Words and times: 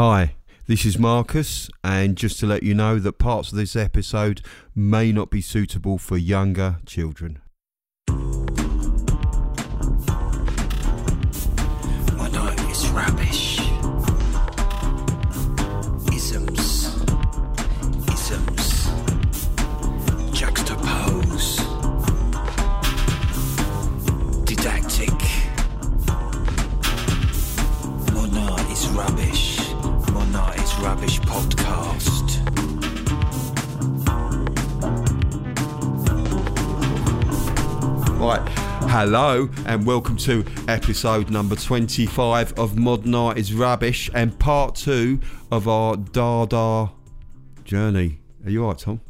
Hi, 0.00 0.36
this 0.68 0.86
is 0.86 0.96
Marcus, 0.96 1.68
and 1.82 2.16
just 2.16 2.38
to 2.38 2.46
let 2.46 2.62
you 2.62 2.72
know 2.72 3.00
that 3.00 3.18
parts 3.18 3.50
of 3.50 3.58
this 3.58 3.74
episode 3.74 4.42
may 4.72 5.10
not 5.10 5.28
be 5.28 5.40
suitable 5.40 5.98
for 5.98 6.16
younger 6.16 6.76
children. 6.86 7.40
Hello, 38.98 39.48
and 39.66 39.86
welcome 39.86 40.16
to 40.16 40.44
episode 40.66 41.30
number 41.30 41.54
25 41.54 42.58
of 42.58 42.76
Modern 42.76 43.14
Art 43.14 43.38
is 43.38 43.54
Rubbish 43.54 44.10
and 44.12 44.36
part 44.40 44.74
two 44.74 45.20
of 45.52 45.68
our 45.68 45.96
Dada 45.96 46.90
journey. 47.62 48.18
Are 48.44 48.50
you 48.50 48.64
alright, 48.64 48.78
Tom? 48.78 49.00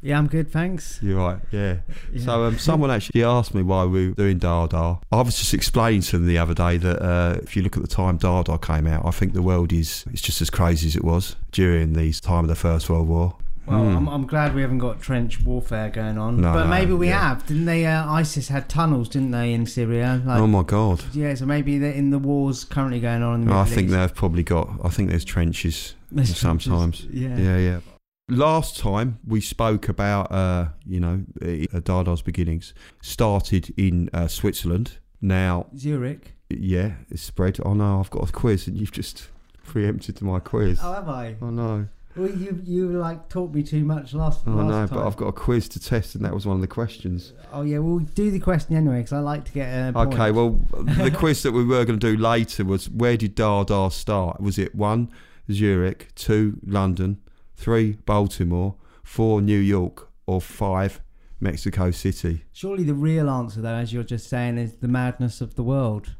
Yeah, 0.00 0.16
I'm 0.16 0.28
good, 0.28 0.50
thanks. 0.50 0.98
You're 1.02 1.18
right, 1.18 1.40
yeah. 1.52 1.80
So 2.20 2.44
um, 2.44 2.58
someone 2.58 2.90
actually 2.90 3.22
asked 3.22 3.54
me 3.54 3.62
why 3.62 3.84
we 3.84 4.08
were 4.08 4.14
doing 4.14 4.38
Dada. 4.38 4.98
I 5.12 5.20
was 5.20 5.36
just 5.36 5.52
explaining 5.52 6.00
to 6.00 6.12
them 6.12 6.26
the 6.26 6.38
other 6.38 6.54
day 6.54 6.78
that 6.78 7.02
uh, 7.02 7.38
if 7.42 7.54
you 7.54 7.62
look 7.62 7.76
at 7.76 7.82
the 7.82 7.88
time 7.88 8.16
Dada 8.16 8.56
came 8.56 8.86
out, 8.86 9.04
I 9.04 9.10
think 9.10 9.34
the 9.34 9.42
world 9.42 9.74
is 9.74 10.06
it's 10.10 10.22
just 10.22 10.40
as 10.40 10.48
crazy 10.48 10.86
as 10.86 10.96
it 10.96 11.04
was 11.04 11.36
during 11.52 11.92
the 11.92 12.10
time 12.14 12.44
of 12.44 12.48
the 12.48 12.54
First 12.54 12.88
World 12.88 13.08
War. 13.08 13.36
Well, 13.66 13.80
I'm, 13.80 14.08
I'm 14.08 14.26
glad 14.26 14.54
we 14.54 14.60
haven't 14.60 14.78
got 14.78 15.00
trench 15.00 15.40
warfare 15.40 15.88
going 15.88 16.18
on. 16.18 16.40
No, 16.40 16.52
but 16.52 16.64
no, 16.64 16.70
maybe 16.70 16.92
we 16.92 17.08
yeah. 17.08 17.28
have. 17.30 17.46
Didn't 17.46 17.64
they? 17.64 17.86
Uh, 17.86 18.10
ISIS 18.10 18.48
had 18.48 18.68
tunnels, 18.68 19.08
didn't 19.08 19.30
they, 19.30 19.54
in 19.54 19.66
Syria? 19.66 20.22
Like, 20.24 20.38
oh 20.40 20.46
my 20.46 20.62
God. 20.62 21.02
yeah, 21.14 21.34
so 21.34 21.46
maybe 21.46 21.78
they're 21.78 21.92
in 21.92 22.10
the 22.10 22.18
wars 22.18 22.64
currently 22.64 23.00
going 23.00 23.22
on 23.22 23.42
in 23.42 23.48
the 23.48 23.54
I 23.54 23.64
think 23.64 23.86
East. 23.88 23.92
they've 23.94 24.14
probably 24.14 24.42
got. 24.42 24.68
I 24.84 24.88
think 24.90 25.08
there's 25.10 25.24
trenches 25.24 25.94
There's 26.12 26.38
trenches, 26.38 26.66
sometimes. 26.66 27.06
yeah. 27.10 27.36
yeah, 27.36 27.56
yeah. 27.56 27.80
Last 28.28 28.78
time 28.78 29.18
we 29.26 29.40
spoke 29.42 29.88
about, 29.88 30.32
uh, 30.32 30.68
you 30.86 30.98
know, 31.00 31.24
uh, 31.42 31.80
Dada's 31.80 32.22
beginnings 32.22 32.72
started 33.02 33.72
in 33.76 34.08
uh, 34.14 34.28
Switzerland. 34.28 34.98
Now, 35.20 35.66
Zurich. 35.76 36.34
yeah, 36.50 36.94
it's 37.10 37.22
spread. 37.22 37.58
Oh 37.64 37.74
no, 37.74 38.00
I've 38.00 38.10
got 38.10 38.28
a 38.28 38.32
quiz, 38.32 38.66
and 38.66 38.76
you've 38.78 38.92
just 38.92 39.28
preempted 39.64 40.20
my 40.22 40.38
quiz. 40.38 40.80
Oh, 40.82 40.92
have 40.92 41.08
I? 41.08 41.36
Oh 41.40 41.50
no, 41.50 41.88
Well, 42.16 42.30
you 42.30 42.60
you 42.64 42.88
like 42.90 43.28
taught 43.28 43.52
me 43.52 43.62
too 43.62 43.84
much 43.84 44.14
last. 44.14 44.42
oh 44.46 44.52
last 44.52 44.68
no, 44.68 44.86
time. 44.86 44.88
but 44.88 45.06
I've 45.06 45.16
got 45.16 45.26
a 45.26 45.32
quiz 45.32 45.68
to 45.70 45.80
test, 45.80 46.14
and 46.14 46.24
that 46.24 46.32
was 46.32 46.46
one 46.46 46.54
of 46.56 46.60
the 46.60 46.68
questions. 46.68 47.32
Oh 47.52 47.62
yeah, 47.62 47.78
we'll 47.78 47.98
do 47.98 48.30
the 48.30 48.38
question 48.38 48.76
anyway 48.76 48.98
because 48.98 49.12
I 49.12 49.18
like 49.18 49.44
to 49.46 49.52
get 49.52 49.88
a. 49.88 49.92
Point. 49.92 50.14
Okay, 50.14 50.30
well, 50.30 50.60
the 50.72 51.10
quiz 51.16 51.42
that 51.42 51.52
we 51.52 51.64
were 51.64 51.84
going 51.84 51.98
to 51.98 52.16
do 52.16 52.16
later 52.16 52.64
was 52.64 52.88
where 52.88 53.16
did 53.16 53.34
Dada 53.34 53.90
start? 53.90 54.40
Was 54.40 54.58
it 54.58 54.74
one, 54.74 55.10
Zurich, 55.50 56.14
two, 56.14 56.60
London, 56.64 57.20
three, 57.56 57.98
Baltimore, 58.06 58.76
four, 59.02 59.42
New 59.42 59.58
York, 59.58 60.08
or 60.26 60.40
five, 60.40 61.00
Mexico 61.40 61.90
City? 61.90 62.44
Surely 62.52 62.84
the 62.84 62.94
real 62.94 63.28
answer, 63.28 63.60
though, 63.60 63.74
as 63.74 63.92
you're 63.92 64.04
just 64.04 64.28
saying, 64.28 64.56
is 64.58 64.76
the 64.76 64.88
madness 64.88 65.40
of 65.40 65.56
the 65.56 65.64
world. 65.64 66.14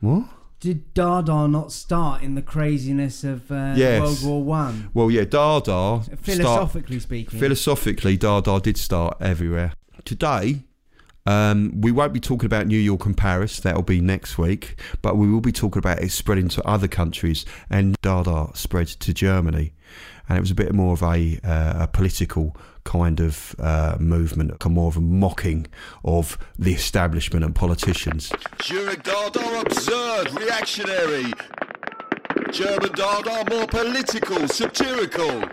What? 0.00 0.26
Did 0.60 0.92
Dada 0.92 1.48
not 1.48 1.72
start 1.72 2.22
in 2.22 2.34
the 2.34 2.42
craziness 2.42 3.24
of 3.24 3.50
uh, 3.50 3.72
Yes. 3.76 4.00
World 4.02 4.22
War 4.24 4.44
One? 4.44 4.90
Well, 4.92 5.10
yeah, 5.10 5.24
Dada. 5.24 6.02
start- 6.04 6.18
Philosophically 6.20 7.00
speaking. 7.00 7.38
philosophically, 7.40 8.18
Dada 8.18 8.60
did 8.60 8.76
start 8.76 9.16
everywhere. 9.20 9.72
Today, 10.04 10.64
um, 11.24 11.80
we 11.80 11.92
won't 11.92 12.12
be 12.12 12.20
talking 12.20 12.44
about 12.44 12.66
New 12.66 12.78
York 12.78 13.06
and 13.06 13.16
Paris. 13.16 13.58
That'll 13.58 13.82
be 13.82 14.02
next 14.02 14.36
week. 14.36 14.78
But 15.00 15.16
we 15.16 15.30
will 15.30 15.40
be 15.40 15.52
talking 15.52 15.78
about 15.78 16.02
it 16.02 16.10
spreading 16.10 16.48
to 16.50 16.66
other 16.66 16.88
countries, 16.88 17.46
and 17.70 17.96
Dada 18.02 18.48
spread 18.54 18.88
to 18.88 19.14
Germany, 19.14 19.72
and 20.28 20.36
it 20.36 20.40
was 20.42 20.50
a 20.50 20.54
bit 20.54 20.74
more 20.74 20.92
of 20.92 21.02
a, 21.02 21.38
uh, 21.42 21.84
a 21.84 21.88
political 21.90 22.54
kind 22.84 23.20
of 23.20 23.54
uh, 23.58 23.96
movement, 23.98 24.64
more 24.66 24.88
of 24.88 24.96
a 24.96 25.00
mocking 25.00 25.66
of 26.04 26.38
the 26.58 26.72
establishment 26.72 27.44
and 27.44 27.54
politicians. 27.54 28.32
Zurich 28.62 29.02
Dada 29.02 29.60
absurd, 29.60 30.32
reactionary. 30.38 31.32
German 32.52 32.92
Dada 32.92 33.44
more 33.48 33.66
political, 33.66 34.48
satirical. 34.48 35.44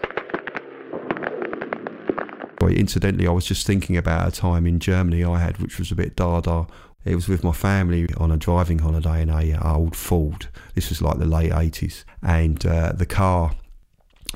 Incidentally, 2.69 3.27
I 3.27 3.31
was 3.31 3.45
just 3.45 3.65
thinking 3.65 3.95
about 3.97 4.27
a 4.27 4.31
time 4.31 4.67
in 4.67 4.79
Germany 4.79 5.23
I 5.23 5.39
had, 5.39 5.57
which 5.59 5.79
was 5.79 5.91
a 5.91 5.95
bit 5.95 6.15
dada. 6.15 6.67
It 7.05 7.15
was 7.15 7.29
with 7.29 7.43
my 7.43 7.53
family 7.53 8.07
on 8.17 8.31
a 8.31 8.37
driving 8.37 8.79
holiday 8.79 9.21
in 9.21 9.29
a 9.29 9.53
uh, 9.53 9.75
old 9.75 9.95
Ford. 9.95 10.47
This 10.75 10.89
was 10.89 11.01
like 11.01 11.17
the 11.17 11.25
late 11.25 11.53
eighties, 11.53 12.03
and 12.21 12.65
uh, 12.65 12.91
the 12.91 13.05
car 13.05 13.53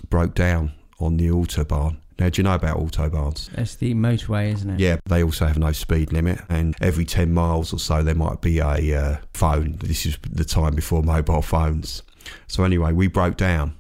broke 0.09 0.33
down 0.33 0.71
on 0.99 1.17
the 1.17 1.27
autobahn. 1.27 1.97
Now, 2.21 2.29
do 2.29 2.39
you 2.39 2.43
know 2.43 2.53
about 2.53 2.77
autobahns? 2.77 3.49
That's 3.49 3.73
the 3.73 3.95
motorway, 3.95 4.53
isn't 4.53 4.69
it? 4.69 4.79
Yeah, 4.79 4.97
they 5.07 5.23
also 5.23 5.47
have 5.47 5.57
no 5.57 5.71
speed 5.71 6.13
limit, 6.13 6.39
and 6.49 6.75
every 6.79 7.03
10 7.03 7.33
miles 7.33 7.73
or 7.73 7.79
so, 7.79 8.03
there 8.03 8.13
might 8.13 8.41
be 8.41 8.59
a 8.59 8.93
uh, 8.93 9.17
phone. 9.33 9.77
This 9.79 10.05
is 10.05 10.19
the 10.29 10.45
time 10.45 10.75
before 10.75 11.01
mobile 11.01 11.41
phones. 11.41 12.03
So, 12.45 12.63
anyway, 12.63 12.91
we 12.91 13.07
broke 13.07 13.37
down. 13.37 13.73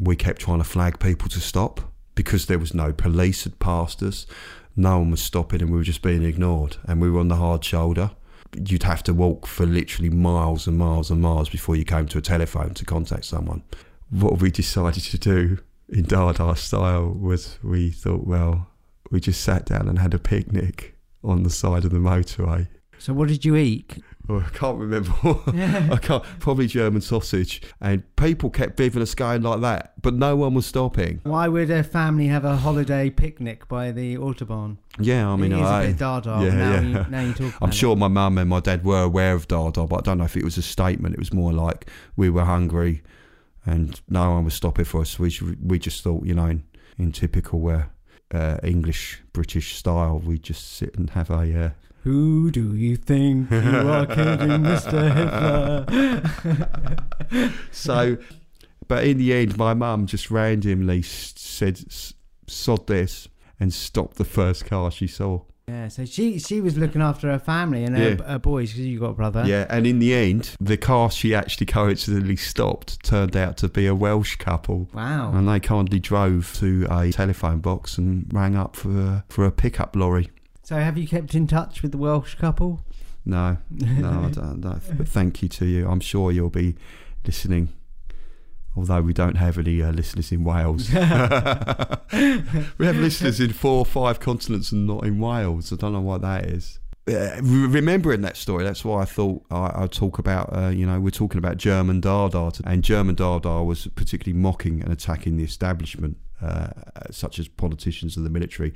We 0.00 0.16
kept 0.16 0.40
trying 0.40 0.56
to 0.56 0.64
flag 0.64 1.00
people 1.00 1.28
to 1.28 1.38
stop 1.38 1.82
because 2.14 2.46
there 2.46 2.58
was 2.58 2.72
no 2.72 2.94
police 2.94 3.44
had 3.44 3.58
passed 3.58 4.02
us. 4.02 4.26
No 4.74 5.00
one 5.00 5.10
was 5.10 5.20
stopping, 5.20 5.60
and 5.60 5.70
we 5.70 5.76
were 5.76 5.84
just 5.84 6.00
being 6.00 6.22
ignored. 6.22 6.78
And 6.88 6.98
we 6.98 7.10
were 7.10 7.20
on 7.20 7.28
the 7.28 7.36
hard 7.36 7.62
shoulder. 7.62 8.12
You'd 8.56 8.84
have 8.84 9.02
to 9.02 9.12
walk 9.12 9.46
for 9.46 9.66
literally 9.66 10.08
miles 10.08 10.66
and 10.66 10.78
miles 10.78 11.10
and 11.10 11.20
miles 11.20 11.50
before 11.50 11.76
you 11.76 11.84
came 11.84 12.06
to 12.08 12.16
a 12.16 12.22
telephone 12.22 12.72
to 12.72 12.86
contact 12.86 13.26
someone. 13.26 13.64
What 14.08 14.40
we 14.40 14.50
decided 14.50 15.02
to 15.02 15.18
do 15.18 15.58
in 15.92 16.04
Dada 16.04 16.56
style 16.56 17.10
was 17.10 17.58
we 17.62 17.90
thought, 17.90 18.26
well, 18.26 18.68
we 19.10 19.20
just 19.20 19.42
sat 19.42 19.66
down 19.66 19.88
and 19.88 19.98
had 19.98 20.14
a 20.14 20.18
picnic 20.18 20.96
on 21.22 21.42
the 21.42 21.50
side 21.50 21.84
of 21.84 21.90
the 21.90 21.98
motorway. 21.98 22.66
So 22.98 23.12
what 23.12 23.28
did 23.28 23.44
you 23.44 23.56
eat? 23.56 23.98
Oh, 24.28 24.38
I 24.38 24.48
can't 24.56 24.78
remember. 24.78 25.12
I 25.22 25.98
can't. 26.00 26.22
Probably 26.38 26.68
German 26.68 27.00
sausage. 27.00 27.60
And 27.80 28.04
people 28.14 28.48
kept 28.48 28.76
giving 28.76 29.02
us 29.02 29.14
going 29.14 29.42
like 29.42 29.60
that, 29.62 30.00
but 30.00 30.14
no 30.14 30.36
one 30.36 30.54
was 30.54 30.64
stopping. 30.64 31.20
Why 31.24 31.48
would 31.48 31.70
a 31.70 31.82
family 31.82 32.28
have 32.28 32.44
a 32.44 32.56
holiday 32.56 33.10
picnic 33.10 33.66
by 33.66 33.90
the 33.90 34.16
autobahn? 34.16 34.76
Yeah, 35.00 35.28
I 35.28 35.36
mean, 35.36 35.52
it 35.52 35.56
is 35.56 35.66
I, 35.66 35.82
a 35.82 35.86
bit 35.88 35.98
Dada. 35.98 36.38
Yeah, 36.40 36.54
now, 36.54 36.72
yeah. 36.72 36.80
You, 36.80 37.10
now 37.10 37.20
you 37.22 37.34
talk. 37.34 37.54
I'm 37.60 37.72
sure 37.72 37.94
it. 37.94 37.98
my 37.98 38.08
mum 38.08 38.38
and 38.38 38.48
my 38.48 38.60
dad 38.60 38.84
were 38.84 39.02
aware 39.02 39.34
of 39.34 39.48
Dada, 39.48 39.86
but 39.86 39.96
I 39.96 40.00
don't 40.02 40.18
know 40.18 40.24
if 40.24 40.36
it 40.36 40.44
was 40.44 40.56
a 40.56 40.62
statement. 40.62 41.14
It 41.14 41.18
was 41.18 41.32
more 41.32 41.52
like 41.52 41.88
we 42.16 42.30
were 42.30 42.44
hungry, 42.44 43.02
and 43.64 44.00
no 44.08 44.30
one 44.32 44.44
was 44.44 44.54
stopping 44.54 44.84
for 44.84 45.00
us. 45.00 45.18
We 45.18 45.32
we 45.62 45.78
just 45.78 46.02
thought, 46.02 46.24
you 46.26 46.34
know, 46.34 46.46
in, 46.46 46.64
in 46.98 47.12
typical 47.12 47.66
uh, 47.68 47.84
uh, 48.32 48.58
English 48.62 49.22
British 49.32 49.76
style, 49.76 50.18
we 50.18 50.38
just 50.38 50.76
sit 50.76 50.96
and 50.96 51.10
have 51.10 51.30
a. 51.30 51.64
Uh, 51.64 51.70
Who 52.02 52.50
do 52.50 52.74
you 52.74 52.96
think 52.96 53.50
you 53.50 53.58
are 53.60 54.06
kidding, 54.06 54.48
Mr. 54.64 55.86
Hitler? 56.44 57.52
so, 57.70 58.16
but 58.88 59.04
in 59.04 59.18
the 59.18 59.32
end, 59.32 59.56
my 59.56 59.74
mum 59.74 60.06
just 60.06 60.30
randomly 60.30 61.02
said, 61.02 61.80
"Sod 62.46 62.86
this," 62.86 63.28
and 63.60 63.72
stopped 63.72 64.16
the 64.16 64.24
first 64.24 64.66
car 64.66 64.90
she 64.90 65.06
saw. 65.06 65.42
Yeah, 65.68 65.88
so 65.88 66.04
she 66.04 66.38
she 66.38 66.60
was 66.60 66.76
looking 66.76 67.00
after 67.00 67.30
her 67.30 67.38
family 67.38 67.84
and 67.84 67.96
her, 67.96 68.10
Yeah. 68.10 68.22
her 68.24 68.38
boys 68.38 68.70
because 68.72 68.86
you 68.86 68.98
got 69.00 69.10
a 69.10 69.14
brother. 69.14 69.44
Yeah, 69.46 69.66
and 69.70 69.86
in 69.86 69.98
the 70.00 70.12
end, 70.14 70.56
the 70.60 70.76
car 70.76 71.10
she 71.10 71.34
actually 71.34 71.66
coincidentally 71.66 72.36
stopped 72.36 73.02
turned 73.04 73.36
out 73.36 73.56
to 73.58 73.68
be 73.68 73.86
a 73.86 73.94
Welsh 73.94 74.36
couple. 74.36 74.88
Wow. 74.92 75.32
And 75.32 75.48
they 75.48 75.60
kindly 75.60 76.00
drove 76.00 76.52
to 76.58 76.86
a 76.90 77.12
telephone 77.12 77.60
box 77.60 77.96
and 77.98 78.26
rang 78.32 78.56
up 78.56 78.74
for 78.76 78.90
a, 78.90 79.24
for 79.28 79.44
a 79.44 79.52
pickup 79.52 79.94
lorry. 79.94 80.30
So 80.64 80.76
have 80.76 80.98
you 80.98 81.06
kept 81.06 81.34
in 81.34 81.46
touch 81.46 81.82
with 81.82 81.92
the 81.92 81.98
Welsh 81.98 82.34
couple? 82.34 82.84
No, 83.24 83.56
no, 83.70 84.24
I 84.26 84.30
don't, 84.30 84.60
no. 84.60 84.80
But 84.96 85.08
thank 85.08 85.42
you 85.42 85.48
to 85.50 85.64
you. 85.66 85.88
I'm 85.88 86.00
sure 86.00 86.32
you'll 86.32 86.50
be 86.50 86.74
listening. 87.24 87.68
Although 88.74 89.02
we 89.02 89.12
don't 89.12 89.36
have 89.36 89.58
any 89.58 89.82
uh, 89.82 89.92
listeners 89.92 90.32
in 90.32 90.44
Wales, 90.44 90.90
we 90.92 90.96
have 90.98 92.96
listeners 92.96 93.38
in 93.38 93.52
four 93.52 93.80
or 93.80 93.84
five 93.84 94.18
continents 94.18 94.72
and 94.72 94.86
not 94.86 95.04
in 95.04 95.18
Wales. 95.18 95.72
I 95.72 95.76
don't 95.76 95.92
know 95.92 96.00
why 96.00 96.18
that 96.18 96.46
is. 96.46 96.78
Uh, 97.06 97.36
remembering 97.42 98.20
that 98.20 98.36
story, 98.36 98.62
that's 98.64 98.84
why 98.84 99.02
I 99.02 99.04
thought 99.04 99.44
I, 99.50 99.82
I'd 99.82 99.92
talk 99.92 100.18
about. 100.18 100.56
Uh, 100.56 100.68
you 100.68 100.86
know, 100.86 101.00
we're 101.00 101.10
talking 101.10 101.38
about 101.38 101.56
German 101.56 102.00
Dada, 102.00 102.52
and 102.64 102.82
German 102.82 103.16
Dada 103.16 103.62
was 103.62 103.88
particularly 103.88 104.38
mocking 104.38 104.82
and 104.82 104.92
attacking 104.92 105.36
the 105.36 105.44
establishment, 105.44 106.16
uh, 106.40 106.68
such 107.10 107.38
as 107.38 107.48
politicians 107.48 108.16
and 108.16 108.24
the 108.24 108.30
military. 108.30 108.72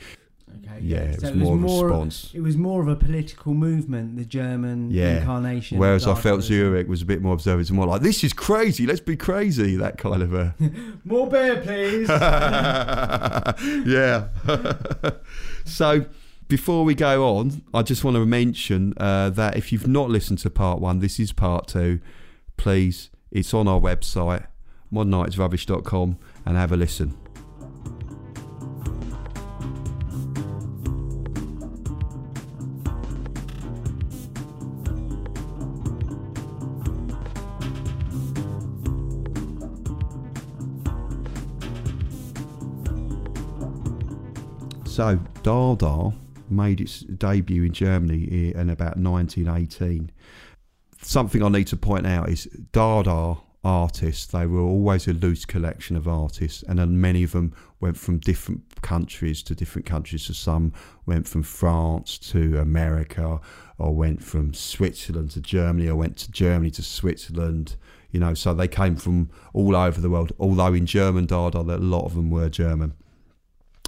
Okay, 0.48 0.78
Yeah, 0.80 0.98
it 0.98 1.20
so 1.20 1.32
was 1.32 1.36
more 1.36 1.54
of 1.56 1.62
a 1.62 1.84
response. 1.86 2.30
It 2.32 2.40
was 2.40 2.56
more 2.56 2.80
of 2.80 2.88
a 2.88 2.96
political 2.96 3.52
movement, 3.52 4.16
the 4.16 4.24
German 4.24 4.90
Yeah. 4.90 5.18
incarnation. 5.18 5.78
Whereas 5.78 6.06
I 6.06 6.14
felt 6.14 6.42
Zurich 6.42 6.88
was 6.88 7.02
a 7.02 7.04
bit 7.04 7.20
more 7.20 7.34
observant, 7.34 7.70
more 7.72 7.86
like 7.86 8.02
this 8.02 8.22
is 8.22 8.32
crazy. 8.32 8.86
Let's 8.86 9.00
be 9.00 9.16
crazy. 9.16 9.76
That 9.76 9.98
kind 9.98 10.22
of 10.22 10.32
a 10.34 10.54
More 11.04 11.28
beer, 11.28 11.56
please. 11.60 12.08
yeah. 13.86 14.28
so 15.64 16.06
before 16.48 16.84
we 16.84 16.94
go 16.94 17.36
on, 17.36 17.62
I 17.74 17.82
just 17.82 18.04
want 18.04 18.14
to 18.16 18.24
mention 18.24 18.94
uh, 18.98 19.30
that 19.30 19.56
if 19.56 19.72
you've 19.72 19.88
not 19.88 20.10
listened 20.10 20.38
to 20.40 20.50
part 20.50 20.80
one, 20.80 21.00
this 21.00 21.18
is 21.18 21.32
part 21.32 21.66
two. 21.66 22.00
Please, 22.56 23.10
it's 23.32 23.52
on 23.52 23.66
our 23.68 23.80
website, 23.80 24.46
modernartisrubbish.com, 24.92 26.18
and 26.44 26.56
have 26.56 26.70
a 26.72 26.76
listen. 26.76 27.16
So, 44.96 45.20
Dada 45.42 46.14
made 46.48 46.80
its 46.80 47.00
debut 47.00 47.64
in 47.64 47.74
Germany 47.74 48.54
in 48.54 48.70
about 48.70 48.96
1918. 48.96 50.10
Something 51.02 51.42
I 51.42 51.50
need 51.50 51.66
to 51.66 51.76
point 51.76 52.06
out 52.06 52.30
is 52.30 52.46
Dada 52.72 53.36
artists, 53.62 54.24
they 54.24 54.46
were 54.46 54.62
always 54.62 55.06
a 55.06 55.12
loose 55.12 55.44
collection 55.44 55.96
of 55.96 56.08
artists, 56.08 56.62
and 56.62 56.78
then 56.78 56.98
many 56.98 57.22
of 57.24 57.32
them 57.32 57.52
went 57.78 57.98
from 57.98 58.20
different 58.20 58.62
countries 58.80 59.42
to 59.42 59.54
different 59.54 59.84
countries. 59.84 60.22
So, 60.22 60.32
some 60.32 60.72
went 61.04 61.28
from 61.28 61.42
France 61.42 62.16
to 62.30 62.58
America, 62.58 63.38
or 63.76 63.94
went 63.94 64.24
from 64.24 64.54
Switzerland 64.54 65.32
to 65.32 65.42
Germany, 65.42 65.88
or 65.88 65.96
went 65.96 66.16
to 66.16 66.32
Germany 66.32 66.70
to 66.70 66.82
Switzerland. 66.82 67.76
You 68.12 68.20
know, 68.20 68.32
so 68.32 68.54
they 68.54 68.66
came 68.66 68.96
from 68.96 69.28
all 69.52 69.76
over 69.76 70.00
the 70.00 70.08
world. 70.08 70.32
Although 70.38 70.72
in 70.72 70.86
German 70.86 71.26
Dada, 71.26 71.58
a 71.58 71.76
lot 71.76 72.06
of 72.06 72.14
them 72.14 72.30
were 72.30 72.48
German 72.48 72.94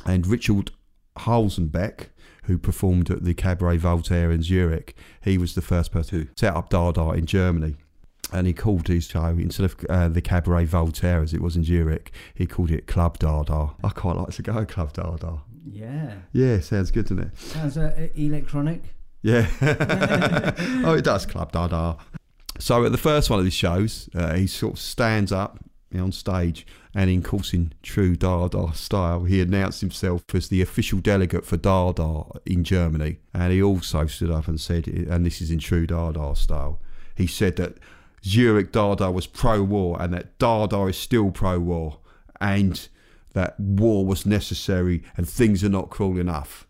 and 0.05 0.26
Richard 0.26 0.70
Huelsenbeck, 1.19 2.06
who 2.44 2.59
performed 2.59 3.11
at 3.11 3.25
the 3.25 3.35
Cabaret 3.35 3.76
Voltaire 3.79 4.31
in 4.31 4.43
Zurich, 4.43 4.94
he 5.23 5.37
was 5.38 5.55
the 5.55 5.62
first 5.62 5.93
person 5.93 6.26
to 6.26 6.32
set 6.37 6.55
up 6.55 6.70
Dada 6.70 7.11
in 7.11 7.26
Germany. 7.26 7.76
And 8.32 8.47
he 8.47 8.53
called 8.53 8.88
his 8.88 9.05
show, 9.06 9.25
instead 9.26 9.65
of 9.65 9.76
uh, 9.88 10.09
the 10.09 10.20
Cabaret 10.20 10.67
Voltaire 10.67 11.23
as 11.23 11.32
it 11.32 11.41
was 11.41 11.56
in 11.56 11.65
Zurich, 11.65 12.12
he 12.35 12.47
called 12.47 12.70
it 12.70 12.87
Club 12.87 13.19
Dada. 13.19 13.70
I 13.82 13.88
quite 13.88 14.17
like 14.17 14.31
to 14.35 14.43
go 14.43 14.67
Club 14.67 14.93
Dada. 14.93 15.38
yeah. 15.67 16.15
Yeah, 16.32 16.61
sounds 16.61 16.91
good, 16.91 17.05
doesn't 17.05 17.20
it? 17.20 17.38
Sounds 17.38 17.79
uh, 17.79 18.09
electronic. 18.15 18.82
Yeah. 19.23 19.49
oh, 20.85 20.94
it 20.94 21.05
does, 21.05 21.25
Club 21.26 21.53
Dada. 21.53 21.97
So 22.59 22.85
at 22.85 22.93
the 22.93 22.99
first 22.99 23.31
one 23.31 23.38
of 23.38 23.44
his 23.44 23.55
shows, 23.55 24.09
uh, 24.15 24.35
he 24.35 24.47
sort 24.47 24.75
of 24.75 24.79
stands 24.79 25.32
up 25.32 25.59
on 25.94 26.12
stage 26.12 26.67
and, 26.98 27.08
in 27.08 27.22
course, 27.22 27.54
in 27.54 27.72
true 27.80 28.16
Dada 28.16 28.74
style, 28.74 29.22
he 29.22 29.40
announced 29.40 29.82
himself 29.82 30.24
as 30.34 30.48
the 30.48 30.60
official 30.60 30.98
delegate 30.98 31.46
for 31.46 31.56
Dada 31.56 32.24
in 32.44 32.64
Germany. 32.64 33.20
And 33.32 33.52
he 33.52 33.62
also 33.62 34.06
stood 34.06 34.32
up 34.32 34.48
and 34.48 34.60
said, 34.60 34.88
and 34.88 35.24
this 35.24 35.40
is 35.40 35.52
in 35.52 35.60
true 35.60 35.86
Dada 35.86 36.34
style, 36.34 36.80
he 37.14 37.28
said 37.28 37.54
that 37.54 37.78
Zurich 38.24 38.72
Dada 38.72 39.12
was 39.12 39.28
pro-war 39.28 39.96
and 40.02 40.12
that 40.12 40.40
Dada 40.40 40.86
is 40.86 40.96
still 40.96 41.30
pro-war 41.30 42.00
and 42.40 42.88
that 43.32 43.60
war 43.60 44.04
was 44.04 44.26
necessary 44.26 45.04
and 45.16 45.28
things 45.28 45.62
are 45.62 45.68
not 45.68 45.90
cruel 45.90 46.18
enough. 46.18 46.66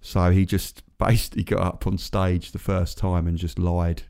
So 0.00 0.32
he 0.32 0.46
just 0.46 0.82
basically 0.98 1.44
got 1.44 1.62
up 1.62 1.86
on 1.86 1.96
stage 1.96 2.50
the 2.50 2.58
first 2.58 2.98
time 2.98 3.28
and 3.28 3.38
just 3.38 3.56
lied, 3.56 4.02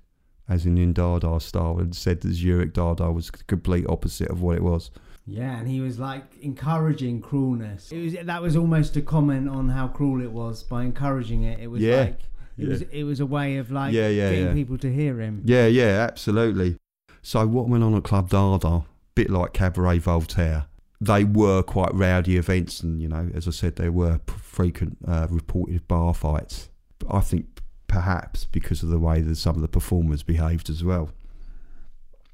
as 0.49 0.65
in 0.65 0.79
in 0.79 0.95
Dada 0.95 1.39
style, 1.39 1.79
and 1.79 1.95
said 1.95 2.23
that 2.23 2.33
Zurich 2.33 2.73
Dada 2.73 3.13
was 3.13 3.31
the 3.31 3.45
complete 3.45 3.85
opposite 3.91 4.31
of 4.31 4.41
what 4.41 4.57
it 4.57 4.63
was. 4.63 4.91
Yeah, 5.27 5.59
and 5.59 5.69
he 5.69 5.81
was 5.81 5.99
like 5.99 6.25
encouraging 6.41 7.23
cruelness. 7.23 7.93
It 7.93 8.03
was 8.03 8.27
that 8.27 8.43
was 8.43 8.57
almost 8.57 8.97
a 8.97 9.03
comment 9.03 9.49
on 9.49 9.69
how 9.69 9.89
cruel 9.89 10.21
it 10.23 10.33
was 10.33 10.63
by 10.63 10.83
encouraging 10.83 11.45
it. 11.45 11.61
It 11.61 11.69
was 11.69 11.81
Yeah, 11.83 11.97
like 12.01 12.21
it 12.59 12.65
yeah. 12.65 12.69
was 12.69 12.83
it 12.83 13.05
was 13.05 13.21
a 13.21 13.27
way 13.27 13.57
of 13.59 13.71
like 13.71 13.93
Yeah, 13.93 14.09
yeah, 14.09 14.31
getting 14.31 14.47
yeah. 14.47 14.55
people 14.55 14.79
to 14.79 14.93
hear 14.93 15.21
him. 15.21 15.43
Yeah, 15.45 15.67
yeah, 15.67 16.07
absolutely. 16.11 16.77
So 17.23 17.47
what 17.47 17.69
went 17.69 17.85
on 17.85 17.95
at 17.95 18.03
Club 18.03 18.31
Dada, 18.31 18.85
bit 19.15 19.31
like 19.31 19.53
Cabaret 19.53 19.99
Voltaire, 19.99 20.67
they 21.01 21.25
were 21.25 21.63
quite 21.63 21.95
rowdy 21.95 22.37
events, 22.37 22.81
and 22.81 23.01
you 23.01 23.09
know, 23.09 23.31
as 23.35 23.47
I 23.47 23.53
said, 23.53 23.77
there 23.77 23.93
were 23.93 24.21
frequent 24.27 24.99
uh, 25.07 25.27
reported 25.31 25.87
bar 25.87 26.13
fights. 26.15 26.69
But 26.99 27.15
I 27.15 27.21
think 27.21 27.61
perhaps 27.87 28.45
because 28.45 28.83
of 28.83 28.89
the 28.89 28.99
way 28.99 29.21
that 29.21 29.37
some 29.37 29.57
of 29.57 29.63
the 29.63 29.69
performers 29.69 30.23
behaved 30.23 30.71
as 30.71 30.83
well. 30.85 31.11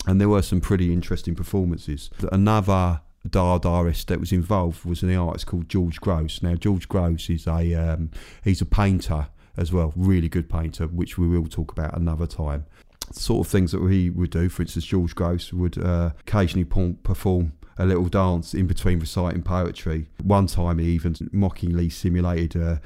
And 0.07 0.21
there 0.21 0.29
were 0.29 0.43
some 0.43 0.61
pretty 0.61 0.93
interesting 0.93 1.35
performances. 1.35 2.11
Another 2.31 3.01
Dadaist 3.29 4.07
that 4.07 4.21
was 4.21 4.33
involved 4.33 4.85
was 4.85 5.03
an 5.03 5.15
artist 5.15 5.47
called 5.47 5.69
George 5.69 6.01
Grosz. 6.01 6.43
Now 6.43 6.55
George 6.55 6.89
Grosz 6.89 7.35
is 7.35 7.47
a 7.47 7.75
um, 7.75 8.11
he's 8.45 8.61
a 8.61 8.67
painter 8.67 9.29
as 9.57 9.73
well, 9.73 9.93
really 9.97 10.29
good 10.29 10.49
painter, 10.49 10.87
which 10.87 11.19
we 11.19 11.27
will 11.27 11.47
talk 11.47 11.73
about 11.73 11.97
another 11.97 12.27
time 12.27 12.67
sort 13.13 13.47
of 13.47 13.51
things 13.51 13.73
that 13.73 13.87
he 13.89 14.11
would 14.11 14.31
do. 14.31 14.49
For 14.49 14.63
instance, 14.63 14.85
George 14.85 15.15
Grosz 15.15 15.53
would 15.53 15.79
uh, 15.79 16.11
occasionally 16.21 16.65
perform 16.65 17.53
a 17.79 17.87
little 17.87 18.07
dance 18.07 18.55
in 18.55 18.67
between 18.67 18.99
reciting 18.99 19.43
poetry. 19.43 20.09
One 20.23 20.47
time, 20.47 20.79
he 20.79 20.87
even 20.87 21.15
mockingly 21.33 21.89
simulated 21.91 22.61
uh, 22.61 22.77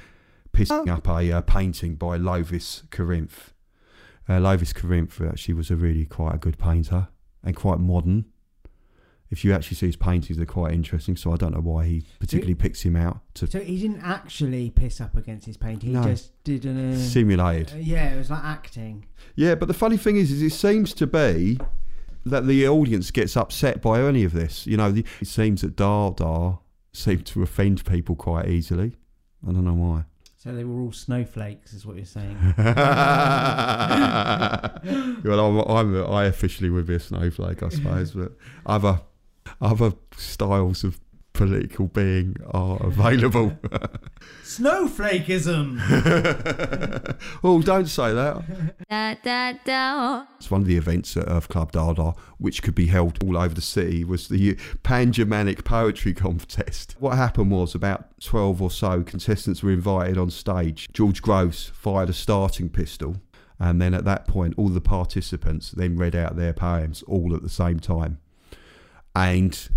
pissing 0.52 0.88
up 0.88 1.08
a 1.08 1.32
uh, 1.32 1.40
painting 1.42 1.94
by 1.94 2.18
Lovis 2.18 2.88
Corinth. 2.90 3.49
Uh, 4.30 4.38
Lovis 4.38 4.72
Corinth 4.72 5.20
actually 5.20 5.54
was 5.54 5.72
a 5.72 5.76
really 5.76 6.04
quite 6.04 6.36
a 6.36 6.38
good 6.38 6.56
painter 6.56 7.08
and 7.42 7.56
quite 7.56 7.80
modern. 7.80 8.26
If 9.28 9.44
you 9.44 9.52
actually 9.52 9.76
see 9.76 9.86
his 9.86 9.96
paintings, 9.96 10.36
they're 10.36 10.46
quite 10.46 10.72
interesting. 10.72 11.16
So 11.16 11.32
I 11.32 11.36
don't 11.36 11.52
know 11.52 11.60
why 11.60 11.84
he 11.86 12.04
particularly 12.20 12.54
picks 12.54 12.82
him 12.82 12.94
out 12.94 13.18
to 13.34 13.48
So 13.48 13.58
he 13.58 13.80
didn't 13.80 14.02
actually 14.02 14.70
piss 14.70 15.00
up 15.00 15.16
against 15.16 15.46
his 15.46 15.56
painting. 15.56 15.94
No. 15.94 16.02
He 16.02 16.10
just 16.10 16.44
did 16.44 16.64
an. 16.64 16.92
Uh, 16.92 16.96
simulate. 16.96 17.72
uh, 17.74 17.78
yeah, 17.78 18.14
it 18.14 18.16
was 18.16 18.30
like 18.30 18.44
acting. 18.44 19.06
Yeah, 19.34 19.56
but 19.56 19.66
the 19.66 19.74
funny 19.74 19.96
thing 19.96 20.16
is, 20.16 20.30
is 20.30 20.42
it 20.42 20.52
seems 20.56 20.94
to 20.94 21.08
be 21.08 21.58
that 22.24 22.46
the 22.46 22.68
audience 22.68 23.10
gets 23.10 23.36
upset 23.36 23.82
by 23.82 24.00
any 24.00 24.22
of 24.22 24.32
this. 24.32 24.64
You 24.64 24.76
know, 24.76 24.92
the, 24.92 25.04
it 25.20 25.26
seems 25.26 25.62
that 25.62 25.74
Dada 25.74 26.58
seemed 26.92 27.26
to 27.26 27.42
offend 27.42 27.84
people 27.84 28.14
quite 28.14 28.46
easily. 28.46 28.94
I 29.44 29.50
don't 29.50 29.64
know 29.64 29.74
why. 29.74 30.04
So 30.42 30.54
they 30.54 30.64
were 30.64 30.80
all 30.80 30.90
snowflakes, 30.90 31.74
is 31.74 31.84
what 31.84 31.96
you're 31.96 32.06
saying. 32.06 32.34
well, 35.24 35.40
I'm, 35.40 35.58
I'm 35.58 36.12
I 36.12 36.24
officially 36.24 36.70
would 36.70 36.86
be 36.86 36.94
a 36.94 37.00
snowflake, 37.00 37.62
I 37.62 37.68
suppose, 37.68 38.12
but 38.12 38.32
other 38.66 39.00
other 39.60 39.92
styles 40.16 40.84
of 40.84 41.00
political 41.32 41.86
being 41.86 42.36
are 42.50 42.76
available. 42.86 43.56
Snowflakeism. 44.44 45.78
oh, 47.42 47.62
don't 47.62 47.86
say 47.86 48.12
that. 48.12 48.44
da 48.90 49.14
da 49.22 49.52
da. 49.64 50.24
It's 50.36 50.50
one 50.50 50.60
of 50.62 50.66
the 50.66 50.76
events 50.76 51.16
at 51.16 51.28
Earth 51.28 51.48
Club 51.48 51.72
Dada, 51.72 52.14
which 52.38 52.62
could 52.62 52.74
be 52.74 52.86
held 52.86 53.22
all 53.24 53.38
over 53.38 53.54
the 53.54 53.60
city, 53.60 54.04
was 54.04 54.28
the 54.28 54.58
Pan 54.82 55.12
Germanic 55.12 55.64
Poetry 55.64 56.12
Contest. 56.12 56.96
What 56.98 57.16
happened 57.16 57.50
was 57.50 57.74
about 57.74 58.20
12 58.20 58.60
or 58.60 58.70
so 58.70 59.02
contestants 59.02 59.62
were 59.62 59.72
invited 59.72 60.18
on 60.18 60.30
stage. 60.30 60.88
George 60.92 61.22
Grosz 61.22 61.70
fired 61.70 62.10
a 62.10 62.12
starting 62.12 62.68
pistol, 62.68 63.16
and 63.60 63.80
then 63.80 63.94
at 63.94 64.04
that 64.06 64.26
point, 64.26 64.54
all 64.56 64.68
the 64.70 64.80
participants 64.80 65.70
then 65.70 65.96
read 65.96 66.16
out 66.16 66.34
their 66.36 66.52
poems 66.54 67.02
all 67.02 67.34
at 67.36 67.42
the 67.42 67.48
same 67.48 67.78
time. 67.78 68.18
And 69.14 69.68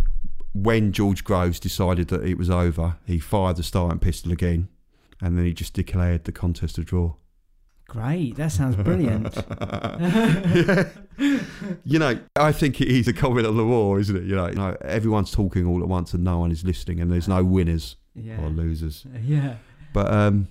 when 0.54 0.92
George 0.92 1.24
Grosz 1.24 1.60
decided 1.60 2.08
that 2.08 2.24
it 2.24 2.38
was 2.38 2.50
over, 2.50 2.96
he 3.06 3.20
fired 3.20 3.58
the 3.58 3.64
starting 3.64 4.00
pistol 4.00 4.32
again, 4.32 4.70
and 5.22 5.38
then 5.38 5.46
he 5.46 5.54
just 5.54 5.74
declared 5.74 6.24
the 6.24 6.32
contest 6.32 6.78
a 6.78 6.84
draw. 6.84 7.14
Great, 7.88 8.36
that 8.38 8.52
sounds 8.52 8.76
brilliant. 8.78 9.36
you 11.84 12.00
know, 12.00 12.20
I 12.36 12.52
think 12.52 12.82
it 12.82 12.88
is 12.88 13.08
a 13.08 13.14
comment 13.14 13.46
on 13.46 13.58
the 13.58 13.66
war, 13.66 14.00
isn't 14.00 14.16
it? 14.16 14.24
You 14.24 14.36
know, 14.36 14.48
you 14.48 14.56
know, 14.56 14.76
everyone's 14.82 15.32
talking 15.32 15.66
all 15.68 15.82
at 15.82 15.88
once 15.88 16.14
and 16.14 16.24
no 16.24 16.40
one 16.40 16.52
is 16.52 16.64
listening, 16.64 17.00
and 17.00 17.12
there's 17.12 17.28
no 17.28 17.44
winners 17.44 17.98
Yeah. 18.16 18.42
or 18.42 18.50
losers. 18.50 19.06
Yeah. 19.24 19.56
But 19.94 20.12
um, 20.12 20.48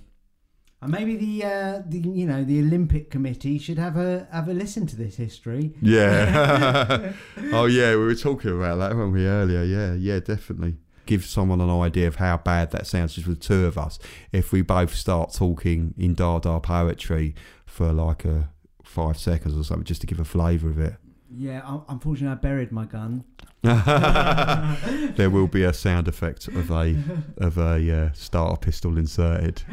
And 0.83 0.91
maybe 0.91 1.15
the 1.15 1.45
uh, 1.45 1.81
the 1.85 1.99
you 1.99 2.25
know 2.25 2.43
the 2.43 2.59
Olympic 2.59 3.09
Committee 3.09 3.57
should 3.57 3.77
have 3.77 3.97
a 3.97 4.27
have 4.31 4.49
a 4.49 4.53
listen 4.53 4.85
to 4.87 4.95
this 4.95 5.15
history. 5.15 5.73
yeah, 5.81 7.13
oh 7.53 7.65
yeah, 7.65 7.91
we 7.91 8.03
were 8.03 8.15
talking 8.15 8.51
about 8.51 8.77
that, 8.77 8.95
weren't 8.95 9.13
we 9.13 9.25
earlier? 9.25 9.63
Yeah, 9.63 9.93
yeah, 9.93 10.19
definitely. 10.19 10.77
Give 11.05 11.25
someone 11.25 11.59
an 11.59 11.69
idea 11.69 12.07
of 12.07 12.15
how 12.15 12.37
bad 12.37 12.71
that 12.71 12.87
sounds 12.87 13.15
just 13.15 13.27
with 13.27 13.41
two 13.41 13.65
of 13.65 13.77
us. 13.77 13.99
If 14.31 14.51
we 14.51 14.61
both 14.61 14.95
start 14.95 15.33
talking 15.33 15.93
in 15.97 16.15
Dada 16.15 16.59
poetry 16.61 17.35
for 17.65 17.91
like 17.91 18.23
a 18.25 18.49
five 18.83 19.17
seconds 19.17 19.57
or 19.57 19.63
something, 19.63 19.85
just 19.85 20.01
to 20.01 20.07
give 20.07 20.19
a 20.19 20.25
flavour 20.25 20.69
of 20.69 20.79
it. 20.79 20.95
Yeah, 21.35 21.79
unfortunately, 21.89 22.31
I 22.31 22.35
buried 22.35 22.71
my 22.71 22.85
gun. 22.85 23.23
there 23.63 25.29
will 25.29 25.47
be 25.47 25.63
a 25.63 25.73
sound 25.73 26.07
effect 26.07 26.47
of 26.49 26.69
a 26.69 26.95
of 27.37 27.57
a 27.57 28.05
uh, 28.05 28.09
starter 28.13 28.57
pistol 28.57 28.97
inserted. 28.97 29.63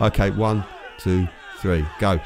Okay, 0.00 0.30
one, 0.30 0.64
two, 0.98 1.28
three, 1.58 1.84
go. 1.98 2.20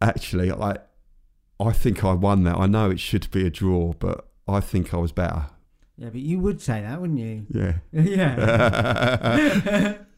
Actually, 0.00 0.52
I 0.52 0.76
I 1.58 1.72
think 1.72 2.04
I 2.04 2.12
won 2.12 2.44
that. 2.44 2.56
I 2.56 2.66
know 2.66 2.90
it 2.90 3.00
should 3.00 3.30
be 3.30 3.46
a 3.46 3.50
draw, 3.50 3.94
but 3.94 4.28
I 4.46 4.60
think 4.60 4.92
I 4.92 4.98
was 4.98 5.12
better. 5.12 5.46
Yeah, 5.96 6.08
but 6.10 6.20
you 6.20 6.40
would 6.40 6.60
say 6.60 6.82
that, 6.82 7.00
wouldn't 7.00 7.20
you? 7.20 7.46
Yeah. 7.48 7.74
yeah. 7.92 8.34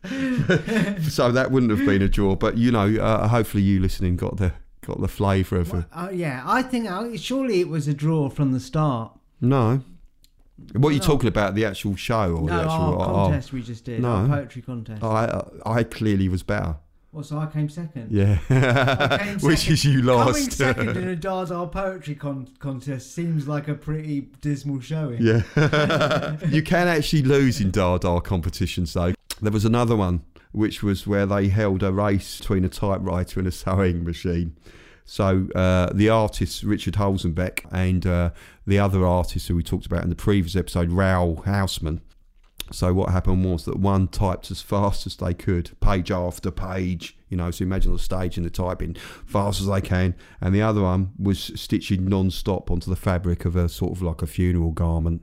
so 1.08 1.30
that 1.30 1.50
wouldn't 1.50 1.70
have 1.70 1.86
been 1.86 2.00
a 2.02 2.08
draw, 2.08 2.34
but 2.34 2.56
you 2.56 2.72
know, 2.72 2.96
uh, 2.96 3.28
hopefully 3.28 3.62
you 3.62 3.80
listening 3.80 4.16
got 4.16 4.38
the 4.38 4.52
got 4.86 5.00
the 5.00 5.08
flavour 5.08 5.56
of 5.56 5.74
it. 5.74 5.84
Uh, 5.92 6.08
yeah, 6.12 6.42
I 6.46 6.62
think 6.62 6.88
uh, 6.90 7.16
surely 7.16 7.60
it 7.60 7.68
was 7.68 7.86
a 7.88 7.94
draw 7.94 8.28
from 8.30 8.52
the 8.52 8.60
start. 8.60 9.12
No. 9.40 9.82
What 10.72 10.88
are 10.88 10.92
you 10.92 11.00
No. 11.00 11.04
talking 11.06 11.28
about? 11.28 11.54
The 11.54 11.66
actual 11.66 11.96
show 11.96 12.34
or 12.34 12.40
no, 12.48 12.56
the 12.56 12.62
actual 12.62 13.00
our 13.02 13.10
oh, 13.10 13.14
contest 13.26 13.52
we 13.52 13.62
just 13.62 13.84
did, 13.84 14.00
no. 14.00 14.08
our 14.08 14.26
poetry 14.28 14.62
contest. 14.62 15.02
oh, 15.02 15.10
I 15.10 15.42
I 15.66 15.82
clearly 15.82 16.28
was 16.30 16.42
better. 16.42 16.76
well, 17.12 17.22
so 17.22 17.38
I 17.38 17.46
came 17.46 17.68
second. 17.68 18.10
Yeah. 18.10 18.38
Came 19.18 19.38
Which 19.40 19.58
second. 19.60 19.72
is 19.74 19.84
you 19.84 20.00
Coming 20.02 20.06
lost. 20.06 20.52
second 20.52 20.96
in 20.96 21.08
a 21.16 21.16
Dardar 21.16 21.70
poetry 21.70 22.14
con- 22.14 22.48
contest 22.58 23.14
seems 23.14 23.46
like 23.46 23.68
a 23.68 23.74
pretty 23.74 24.28
dismal 24.40 24.80
showing. 24.80 25.20
yeah. 25.22 25.42
you 26.48 26.62
can 26.62 26.88
actually 26.88 27.22
lose 27.22 27.60
in 27.60 27.70
Dardar 27.70 28.22
competitions 28.24 28.94
though. 28.94 29.12
There 29.42 29.52
was 29.52 29.66
another 29.66 29.94
one 29.96 30.22
which 30.56 30.82
was 30.82 31.06
where 31.06 31.26
they 31.26 31.48
held 31.48 31.82
a 31.82 31.92
race 31.92 32.38
between 32.38 32.64
a 32.64 32.68
typewriter 32.70 33.38
and 33.38 33.46
a 33.46 33.52
sewing 33.52 34.02
machine. 34.02 34.56
So 35.04 35.48
uh, 35.54 35.92
the 35.92 36.08
artist 36.08 36.62
Richard 36.62 36.94
Huelsenbeck 36.94 37.66
and 37.70 38.06
uh, 38.06 38.30
the 38.66 38.78
other 38.78 39.04
artist 39.04 39.48
who 39.48 39.54
we 39.54 39.62
talked 39.62 39.84
about 39.84 40.02
in 40.02 40.08
the 40.08 40.16
previous 40.16 40.56
episode, 40.56 40.90
Raoul 40.90 41.42
Hausmann. 41.44 42.00
So 42.72 42.94
what 42.94 43.10
happened 43.10 43.44
was 43.44 43.66
that 43.66 43.78
one 43.78 44.08
typed 44.08 44.50
as 44.50 44.62
fast 44.62 45.06
as 45.06 45.16
they 45.16 45.34
could, 45.34 45.78
page 45.80 46.10
after 46.10 46.50
page, 46.50 47.18
you 47.28 47.36
know, 47.36 47.50
so 47.50 47.62
imagine 47.62 47.92
the 47.92 47.98
stage 47.98 48.38
and 48.38 48.46
the 48.46 48.50
typing 48.50 48.94
fast 49.26 49.60
as 49.60 49.66
they 49.66 49.82
can, 49.82 50.14
and 50.40 50.54
the 50.54 50.62
other 50.62 50.80
one 50.80 51.12
was 51.18 51.52
stitching 51.54 52.06
non-stop 52.06 52.70
onto 52.70 52.88
the 52.88 52.96
fabric 52.96 53.44
of 53.44 53.56
a 53.56 53.68
sort 53.68 53.92
of 53.92 54.00
like 54.00 54.22
a 54.22 54.26
funeral 54.26 54.72
garment, 54.72 55.20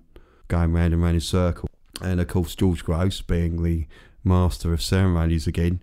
going 0.47 0.71
round 0.71 0.93
and 0.93 1.01
round 1.01 1.15
in 1.15 1.21
circle. 1.21 1.67
And 2.01 2.21
of 2.21 2.27
course, 2.27 2.55
George 2.55 2.85
Grosz, 2.85 3.25
being 3.25 3.63
the 3.63 3.87
master 4.23 4.73
of 4.73 4.81
ceremonies 4.81 5.47
again, 5.47 5.81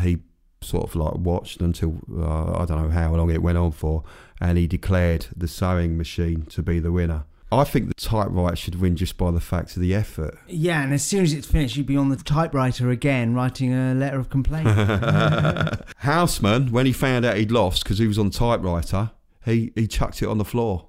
he 0.00 0.18
sort 0.60 0.84
of 0.84 0.96
like 0.96 1.14
watched 1.14 1.60
until 1.60 1.98
uh, 2.12 2.58
I 2.58 2.64
don't 2.64 2.82
know 2.82 2.90
how 2.90 3.14
long 3.14 3.30
it 3.30 3.42
went 3.42 3.58
on 3.58 3.72
for, 3.72 4.04
and 4.40 4.58
he 4.58 4.66
declared 4.66 5.26
the 5.36 5.48
sewing 5.48 5.96
machine 5.96 6.46
to 6.46 6.62
be 6.62 6.78
the 6.78 6.92
winner. 6.92 7.24
I 7.52 7.62
think 7.62 7.86
the 7.86 7.94
typewriter 7.94 8.56
should 8.56 8.80
win 8.80 8.96
just 8.96 9.16
by 9.16 9.30
the 9.30 9.40
fact 9.40 9.76
of 9.76 9.82
the 9.82 9.94
effort. 9.94 10.36
Yeah, 10.48 10.82
and 10.82 10.92
as 10.92 11.04
soon 11.04 11.22
as 11.22 11.32
it's 11.32 11.46
finished, 11.46 11.76
you'd 11.76 11.86
be 11.86 11.96
on 11.96 12.08
the 12.08 12.16
typewriter 12.16 12.90
again, 12.90 13.34
writing 13.34 13.72
a 13.72 13.94
letter 13.94 14.18
of 14.18 14.30
complaint. 14.30 14.66
Hausmann, 16.02 16.70
when 16.70 16.86
he 16.86 16.92
found 16.92 17.24
out 17.24 17.36
he'd 17.36 17.52
lost 17.52 17.84
because 17.84 17.98
he 17.98 18.08
was 18.08 18.18
on 18.18 18.30
typewriter, 18.30 19.12
he, 19.44 19.70
he 19.76 19.86
chucked 19.86 20.22
it 20.22 20.28
on 20.28 20.38
the 20.38 20.44
floor. 20.44 20.88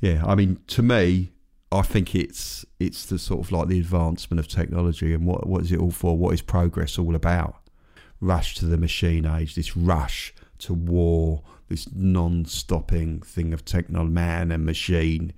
Yeah, 0.00 0.22
I 0.26 0.34
mean, 0.34 0.60
to 0.68 0.82
me, 0.82 1.32
I 1.70 1.82
think 1.82 2.14
it's 2.14 2.64
it's 2.80 3.04
the 3.06 3.18
sort 3.18 3.40
of 3.40 3.52
like 3.52 3.68
the 3.68 3.78
advancement 3.78 4.40
of 4.40 4.48
technology 4.48 5.12
and 5.12 5.26
what 5.26 5.46
what 5.46 5.62
is 5.62 5.72
it 5.72 5.78
all 5.80 5.90
for? 5.90 6.16
What 6.16 6.32
is 6.34 6.40
progress 6.42 6.98
all 6.98 7.14
about? 7.14 7.56
Rush 8.20 8.54
to 8.56 8.64
the 8.64 8.78
machine 8.78 9.26
age, 9.26 9.54
this 9.54 9.76
rush 9.76 10.34
to 10.60 10.74
war, 10.74 11.42
this 11.68 11.86
non-stopping 11.94 13.20
thing 13.20 13.52
of 13.52 13.64
technology, 13.64 14.10
man 14.12 14.50
and 14.50 14.64
machine, 14.64 15.32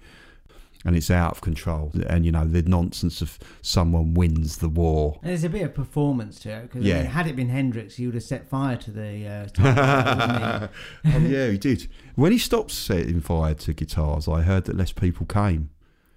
and 0.84 0.96
it's 0.96 1.10
out 1.10 1.32
of 1.32 1.40
control. 1.40 1.92
And 2.08 2.24
you 2.24 2.32
know 2.32 2.44
the 2.46 2.62
nonsense 2.62 3.20
of 3.20 3.38
someone 3.60 4.14
wins 4.14 4.58
the 4.58 4.68
war. 4.68 5.18
And 5.22 5.30
There's 5.30 5.44
a 5.44 5.48
bit 5.50 5.62
of 5.62 5.74
performance 5.74 6.38
to 6.40 6.50
it 6.50 6.62
because 6.70 6.84
Yeah. 6.84 7.02
had 7.02 7.26
it 7.26 7.34
been 7.36 7.48
Hendrix, 7.48 7.96
he 7.96 8.06
would 8.06 8.14
have 8.14 8.22
set 8.22 8.48
fire 8.48 8.76
to 8.76 8.90
the 8.90 9.26
uh, 9.26 9.48
wouldn't 9.58 10.70
he? 11.04 11.10
oh 11.12 11.18
yeah, 11.28 11.48
he 11.50 11.58
did. 11.58 11.88
When 12.14 12.32
he 12.32 12.38
stopped 12.38 12.70
setting 12.70 13.20
fire 13.20 13.54
to 13.54 13.72
guitars, 13.74 14.28
I 14.28 14.42
heard 14.42 14.64
that 14.66 14.76
less 14.76 14.92
people 14.92 15.26
came. 15.26 15.70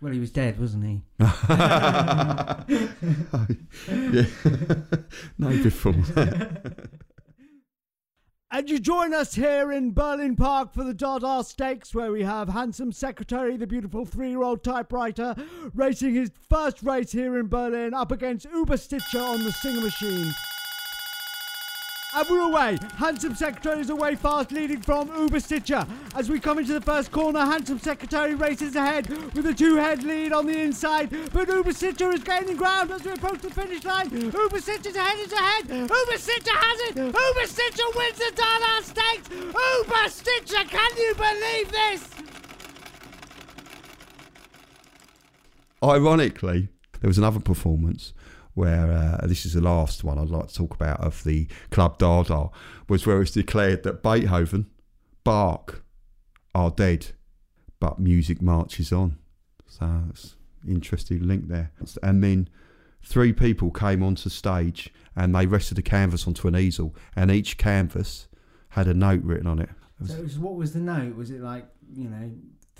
Well, 0.04 0.12
he 0.12 0.20
was 0.20 0.32
dead, 0.32 0.60
wasn't 0.60 0.84
he? 0.84 1.02
yeah. 1.18 2.64
no 5.38 5.64
before. 5.64 5.96
And 8.52 8.70
you 8.70 8.80
join 8.80 9.14
us 9.14 9.34
here 9.34 9.72
in 9.72 9.94
Berlin 9.94 10.36
Park 10.36 10.74
for 10.74 10.84
the 10.84 10.94
Dada 10.94 11.42
Stakes, 11.46 11.96
where 11.96 12.12
we 12.12 12.24
have 12.24 12.50
handsome 12.50 12.92
secretary, 12.92 13.56
the 13.56 13.66
beautiful 13.66 14.04
three-year-old 14.04 14.62
typewriter, 14.62 15.36
racing 15.74 16.16
his 16.16 16.32
first 16.50 16.84
race 16.84 17.14
here 17.14 17.40
in 17.40 17.48
Berlin 17.48 17.94
up 17.94 18.12
against 18.12 18.46
Uber 18.54 18.76
Stitcher 18.76 19.22
on 19.22 19.42
the 19.46 19.54
Singer 19.54 19.80
Machine. 19.80 20.34
And 22.15 22.29
we're 22.29 22.41
away. 22.41 22.77
Handsome 22.98 23.34
Secretary 23.34 23.82
is 23.82 23.89
away 23.89 24.13
fast, 24.13 24.51
leading 24.51 24.82
from 24.82 25.10
Uber 25.17 25.39
Stitcher. 25.39 25.84
As 26.13 26.29
we 26.29 26.39
come 26.39 26.60
into 26.60 26.74
the 26.74 26.82
first 26.82 27.12
corner, 27.12 27.39
Handsome 27.39 27.79
Secretary 27.79 28.36
races 28.36 28.75
ahead 28.75 29.10
with 29.34 29.48
a 29.48 29.53
two-head 29.53 30.03
lead 30.03 30.32
on 30.32 30.46
the 30.46 30.60
inside. 30.62 31.10
But 31.34 31.48
Uber 31.48 31.74
Stitcher 31.74 32.12
is 32.12 32.24
gaining 32.24 32.55
ground 32.55 32.91
as 32.91 33.03
we 33.03 33.13
approach 33.13 33.41
the 33.41 33.50
finish 33.50 33.84
line. 33.84 34.12
Uber 34.12 34.60
Stitcher's 34.60 34.96
ahead 34.96 35.20
is 35.25 35.34
ahead. 35.34 35.70
Uber 35.70 36.17
Stitcher 36.17 36.53
has 36.53 36.79
it. 36.91 36.98
Uber 36.98 37.48
Stitcher 37.48 37.84
wins 37.96 38.17
the 38.20 38.32
Dada 38.36 38.84
Stakes. 38.84 39.29
Uber 39.32 40.10
Stitcher, 40.10 40.70
can 40.70 40.98
you 40.98 41.15
believe 41.15 41.72
this? 41.72 42.10
Ironically, 45.84 46.70
there 47.01 47.08
was 47.08 47.17
another 47.17 47.39
performance 47.39 48.13
where 48.54 48.92
uh, 48.92 49.26
this 49.28 49.46
is 49.46 49.54
the 49.54 49.62
last 49.62 50.04
one 50.04 50.18
I'd 50.20 50.30
like 50.30 50.48
to 50.48 50.54
talk 50.54 50.76
about 50.76 51.00
of 51.02 51.24
the 51.24 51.48
Club 51.72 51.98
Dada, 51.98 52.50
was 52.88 53.06
where 53.06 53.22
it's 53.22 53.32
declared 53.32 53.84
that 53.84 54.04
Beethoven, 54.04 54.68
Bach 55.24 55.82
are 56.54 56.70
dead, 56.70 57.08
but 57.80 58.00
music 58.00 58.42
marches 58.42 58.92
on. 58.92 59.18
So 59.68 60.04
it's 60.10 60.36
interesting 60.68 61.28
link 61.28 61.48
there. 61.48 61.72
And 62.04 62.24
then 62.24 62.48
three 63.04 63.34
people 63.34 63.72
came 63.72 64.04
onto 64.04 64.30
stage 64.30 64.94
and 65.16 65.34
they 65.34 65.46
rested 65.46 65.78
a 65.80 65.82
canvas 65.82 66.28
onto 66.28 66.48
an 66.48 66.56
easel, 66.56 66.96
and 67.16 67.32
each 67.32 67.58
canvas 67.58 68.28
had 68.70 68.88
a 68.88 68.94
note 68.94 69.24
written 69.24 69.48
on 69.48 69.60
it. 69.60 69.70
So 70.06 70.16
it 70.16 70.24
was- 70.24 70.40
what 70.40 70.56
was 70.56 70.74
the 70.74 70.80
note? 70.80 71.16
Was 71.16 71.30
it 71.32 71.42
like, 71.42 71.68
you 71.96 72.10
know, 72.10 72.32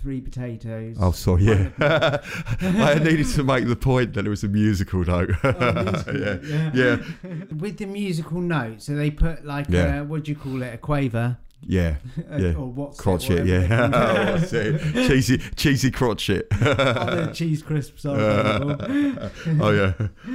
three 0.04 0.20
potatoes? 0.20 0.98
Oh, 1.00 1.12
sorry, 1.12 1.44
yeah. 1.46 1.70
I 2.60 3.00
needed 3.02 3.26
to 3.30 3.44
make 3.44 3.66
the 3.68 3.78
point 3.78 4.14
that 4.14 4.28
it 4.28 4.30
was 4.30 4.44
a 4.44 4.50
musical 4.50 5.04
note. 5.06 5.30
yeah, 5.44 6.70
yeah, 6.74 6.98
With 7.58 7.78
the 7.78 7.86
musical 7.86 8.42
note, 8.42 8.82
so 8.82 8.96
they 8.96 9.10
put 9.12 9.46
like, 9.46 9.68
Yeah. 9.70 10.02
uh, 10.02 10.04
what 10.04 10.26
do 10.26 10.32
you 10.32 10.38
call 10.38 10.62
it, 10.62 10.74
a 10.74 10.78
quaver? 10.78 11.38
yeah, 11.66 11.96
yeah. 12.38 12.56
Or 12.56 12.70
what's 12.70 13.00
it, 13.00 13.02
Crotchet, 13.02 13.46
they 13.46 13.66
yeah. 13.68 14.36
it. 14.44 15.08
Cheesy, 15.08 15.38
cheesy 15.56 15.90
crotchet. 15.92 16.48
Oh, 16.52 17.32
cheese 17.32 17.64
crisps 17.64 18.06
are 18.06 18.20
oh 18.20 19.72
yeah. 19.72 19.94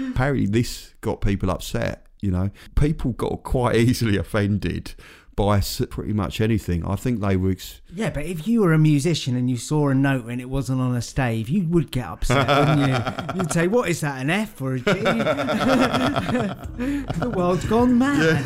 Apparently, 0.08 0.46
this 0.46 0.94
got 1.02 1.20
people 1.20 1.50
upset. 1.50 2.06
You 2.22 2.30
know, 2.30 2.50
people 2.74 3.12
got 3.12 3.42
quite 3.42 3.76
easily 3.76 4.16
offended 4.16 4.94
by 5.38 5.58
s- 5.58 5.80
pretty 5.88 6.12
much 6.12 6.40
anything. 6.40 6.84
I 6.84 6.96
think 6.96 7.20
they 7.20 7.36
were. 7.36 7.52
Ex- 7.52 7.80
Yeah, 7.94 8.10
but 8.10 8.24
if 8.26 8.48
you 8.48 8.60
were 8.62 8.72
a 8.72 8.78
musician 8.78 9.36
and 9.36 9.48
you 9.48 9.56
saw 9.56 9.88
a 9.88 9.94
note 9.94 10.24
and 10.26 10.40
it 10.40 10.50
wasn't 10.50 10.80
on 10.80 10.96
a 10.96 11.00
stave, 11.00 11.48
you 11.48 11.62
would 11.68 11.92
get 11.92 12.06
upset, 12.06 12.48
wouldn't 12.48 12.88
you? 12.88 12.96
You'd 13.40 13.52
say, 13.52 13.68
"What 13.68 13.88
is 13.88 14.00
that? 14.00 14.20
An 14.20 14.30
F 14.30 14.60
or 14.60 14.74
a 14.74 14.78
G?" 14.80 14.84
the 17.20 17.32
world's 17.34 17.64
gone 17.66 17.96
mad. 17.98 18.44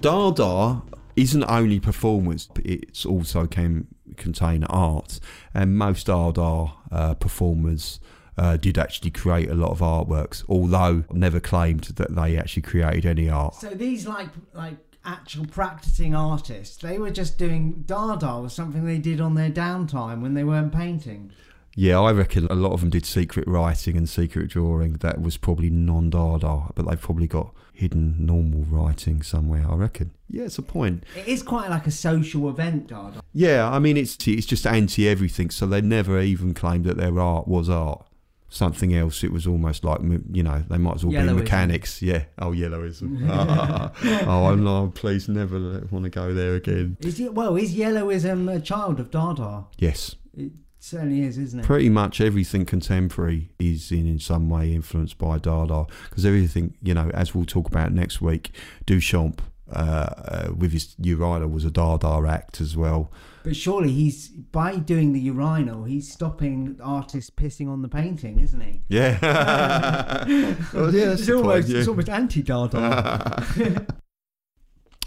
Dada 0.00 0.82
isn't 1.16 1.44
only 1.44 1.80
performance; 1.80 2.48
it's 2.56 3.04
also 3.04 3.46
can 3.46 3.88
contain 4.16 4.64
art, 4.64 5.20
and 5.52 5.76
most 5.76 6.06
Dada 6.06 6.72
uh, 6.90 7.14
performers. 7.14 8.00
Uh, 8.36 8.56
did 8.56 8.76
actually 8.76 9.12
create 9.12 9.48
a 9.48 9.54
lot 9.54 9.70
of 9.70 9.78
artworks, 9.78 10.42
although 10.48 11.04
never 11.12 11.38
claimed 11.38 11.84
that 11.84 12.16
they 12.16 12.36
actually 12.36 12.62
created 12.62 13.06
any 13.06 13.30
art. 13.30 13.54
So 13.54 13.70
these 13.70 14.08
like 14.08 14.26
like 14.52 14.74
actual 15.04 15.46
practicing 15.46 16.14
artists, 16.14 16.76
they 16.76 16.98
were 16.98 17.10
just 17.10 17.38
doing 17.38 17.84
Dada 17.86 18.40
was 18.40 18.52
something 18.52 18.84
they 18.84 18.98
did 18.98 19.20
on 19.20 19.34
their 19.34 19.50
downtime 19.50 20.20
when 20.20 20.34
they 20.34 20.44
weren't 20.44 20.72
painting. 20.72 21.30
Yeah, 21.76 22.00
I 22.00 22.12
reckon 22.12 22.46
a 22.46 22.54
lot 22.54 22.72
of 22.72 22.80
them 22.80 22.90
did 22.90 23.04
secret 23.04 23.48
writing 23.48 23.96
and 23.96 24.08
secret 24.08 24.48
drawing. 24.48 24.94
That 24.94 25.20
was 25.20 25.36
probably 25.36 25.70
non 25.70 26.10
Dada, 26.10 26.68
but 26.74 26.86
they've 26.88 27.00
probably 27.00 27.26
got 27.26 27.52
hidden 27.74 28.14
normal 28.24 28.62
writing 28.62 29.22
somewhere. 29.22 29.66
I 29.68 29.74
reckon. 29.74 30.12
Yeah, 30.30 30.44
it's 30.44 30.58
a 30.58 30.62
point. 30.62 31.04
It 31.16 31.28
is 31.28 31.42
quite 31.42 31.68
like 31.68 31.86
a 31.86 31.90
social 31.90 32.48
event, 32.48 32.86
Dada. 32.86 33.20
Yeah, 33.32 33.68
I 33.68 33.78
mean 33.80 33.96
it's 33.96 34.16
it's 34.26 34.46
just 34.46 34.66
anti 34.66 35.08
everything, 35.08 35.50
so 35.50 35.66
they 35.66 35.80
never 35.82 36.20
even 36.20 36.54
claimed 36.54 36.84
that 36.86 36.96
their 36.96 37.20
art 37.20 37.46
was 37.46 37.68
art. 37.68 38.06
Something 38.48 38.94
else, 38.94 39.24
it 39.24 39.32
was 39.32 39.48
almost 39.48 39.82
like 39.82 40.00
you 40.32 40.42
know 40.44 40.62
they 40.70 40.78
might 40.78 40.94
as 40.96 41.04
well 41.04 41.12
Yellowism. 41.12 41.36
be 41.36 41.42
mechanics. 41.42 42.00
Yeah. 42.00 42.24
Oh, 42.38 42.52
yellowism. 42.52 43.28
oh, 44.28 44.46
I'm 44.46 44.62
not. 44.62 44.94
Please 44.94 45.28
never 45.28 45.58
want 45.90 46.04
to 46.04 46.10
go 46.10 46.32
there 46.32 46.54
again. 46.54 46.96
Is 47.00 47.18
it, 47.18 47.34
well, 47.34 47.56
is 47.56 47.74
yellowism 47.74 48.54
a 48.54 48.60
child 48.60 49.00
of 49.00 49.10
Dada? 49.10 49.64
Yes. 49.78 50.14
It 50.36 50.52
certainly 50.84 51.22
is, 51.22 51.38
isn't 51.38 51.60
it? 51.60 51.66
Pretty 51.66 51.88
much 51.88 52.20
everything 52.20 52.64
contemporary 52.64 53.50
is 53.58 53.90
in, 53.90 54.06
in 54.06 54.18
some 54.18 54.50
way 54.50 54.74
influenced 54.74 55.18
by 55.18 55.38
Dada 55.38 55.86
because 56.08 56.26
everything, 56.26 56.76
you 56.82 56.94
know, 56.94 57.10
as 57.14 57.34
we'll 57.34 57.46
talk 57.46 57.66
about 57.66 57.92
next 57.92 58.20
week, 58.20 58.50
Duchamp 58.86 59.38
uh, 59.72 59.76
uh, 59.78 60.48
with 60.54 60.72
his 60.72 60.94
urinal 60.98 61.48
was 61.48 61.64
a 61.64 61.70
Dada 61.70 62.26
act 62.28 62.60
as 62.60 62.76
well. 62.76 63.10
But 63.44 63.56
surely 63.56 63.90
he's 63.90 64.28
by 64.28 64.76
doing 64.76 65.12
the 65.12 65.20
urinal, 65.20 65.84
he's 65.84 66.10
stopping 66.10 66.78
artists 66.82 67.30
pissing 67.30 67.68
on 67.68 67.82
the 67.82 67.88
painting, 67.88 68.40
isn't 68.40 68.60
he? 68.60 68.82
Yeah. 68.88 69.18
well, 70.74 70.94
yeah, 70.94 71.06
that's 71.06 71.20
it's 71.20 71.26
the 71.26 71.42
point, 71.42 71.66
yeah. 71.66 71.78
it's 71.78 71.88
almost 71.88 72.08
anti-Dada. 72.08 73.86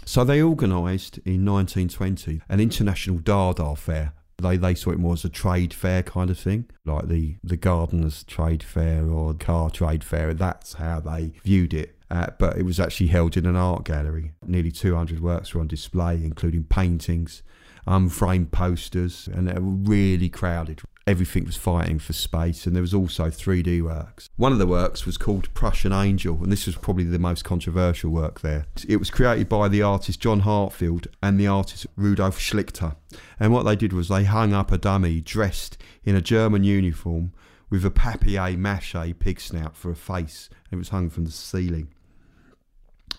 So 0.08 0.24
they 0.24 0.40
organised 0.40 1.18
in 1.18 1.44
1920 1.44 2.40
an 2.48 2.60
international 2.60 3.18
Dada 3.18 3.76
fair. 3.76 4.14
They, 4.40 4.56
they 4.56 4.74
saw 4.74 4.90
it 4.90 4.98
more 4.98 5.14
as 5.14 5.24
a 5.24 5.28
trade 5.28 5.74
fair 5.74 6.02
kind 6.02 6.30
of 6.30 6.38
thing, 6.38 6.66
like 6.84 7.08
the, 7.08 7.36
the 7.42 7.56
gardeners 7.56 8.22
trade 8.24 8.62
fair 8.62 9.08
or 9.08 9.34
car 9.34 9.70
trade 9.70 10.04
fair. 10.04 10.32
That's 10.32 10.74
how 10.74 11.00
they 11.00 11.32
viewed 11.42 11.74
it. 11.74 11.96
Uh, 12.10 12.28
but 12.38 12.56
it 12.56 12.62
was 12.62 12.80
actually 12.80 13.08
held 13.08 13.36
in 13.36 13.44
an 13.46 13.56
art 13.56 13.84
gallery. 13.84 14.32
Nearly 14.46 14.70
200 14.70 15.20
works 15.20 15.54
were 15.54 15.60
on 15.60 15.66
display, 15.66 16.14
including 16.24 16.64
paintings, 16.64 17.42
unframed 17.86 18.52
posters, 18.52 19.28
and 19.30 19.48
they 19.48 19.54
were 19.54 19.60
really 19.60 20.28
crowded. 20.28 20.80
Everything 21.08 21.46
was 21.46 21.56
fighting 21.56 21.98
for 21.98 22.12
space, 22.12 22.66
and 22.66 22.76
there 22.76 22.82
was 22.82 22.92
also 22.92 23.30
3D 23.30 23.80
works. 23.80 24.28
One 24.36 24.52
of 24.52 24.58
the 24.58 24.66
works 24.66 25.06
was 25.06 25.16
called 25.16 25.52
Prussian 25.54 25.90
Angel, 25.90 26.36
and 26.42 26.52
this 26.52 26.66
was 26.66 26.76
probably 26.76 27.04
the 27.04 27.18
most 27.18 27.44
controversial 27.44 28.10
work 28.10 28.42
there. 28.42 28.66
It 28.86 28.98
was 28.98 29.08
created 29.10 29.48
by 29.48 29.68
the 29.68 29.80
artist 29.80 30.20
John 30.20 30.40
Heartfield 30.40 31.06
and 31.22 31.40
the 31.40 31.46
artist 31.46 31.86
Rudolf 31.96 32.38
Schlichter. 32.38 32.94
And 33.40 33.54
what 33.54 33.62
they 33.62 33.74
did 33.74 33.94
was 33.94 34.08
they 34.08 34.24
hung 34.24 34.52
up 34.52 34.70
a 34.70 34.76
dummy 34.76 35.22
dressed 35.22 35.78
in 36.04 36.14
a 36.14 36.20
German 36.20 36.62
uniform 36.62 37.32
with 37.70 37.86
a 37.86 37.90
papier 37.90 38.58
mache 38.58 39.18
pig 39.18 39.40
snout 39.40 39.78
for 39.78 39.90
a 39.90 39.96
face, 39.96 40.50
and 40.70 40.76
it 40.76 40.76
was 40.76 40.90
hung 40.90 41.08
from 41.08 41.24
the 41.24 41.30
ceiling 41.30 41.88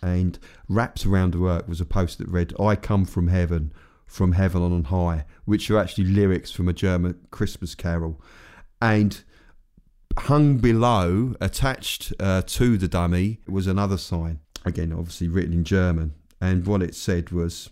and 0.02 0.38
wrapped 0.68 1.06
around 1.08 1.34
the 1.34 1.40
work 1.40 1.68
was 1.68 1.82
a 1.82 1.86
post 1.86 2.20
that 2.20 2.28
read 2.28 2.54
"I 2.60 2.76
come 2.76 3.06
from 3.06 3.30
heaven, 3.30 3.74
from 4.10 4.34
heaven 4.34 4.62
on 4.62 4.84
high," 4.86 5.24
which 5.46 5.72
are 5.72 5.78
actually 5.78 6.06
lyrics 6.06 6.52
from 6.52 6.68
a 6.68 6.74
German 6.74 7.18
Christmas 7.32 7.76
carol, 7.76 8.22
and 8.82 9.24
hung 10.18 10.58
below, 10.58 11.36
attached 11.40 12.14
uh, 12.20 12.42
to 12.46 12.78
the 12.78 12.88
dummy, 12.88 13.40
was 13.48 13.68
another 13.68 13.98
sign. 13.98 14.40
Again, 14.66 14.92
obviously 14.92 15.30
written 15.30 15.54
in 15.54 15.64
German, 15.64 16.14
and 16.42 16.66
what 16.66 16.84
it 16.84 16.96
said 16.96 17.32
was. 17.32 17.70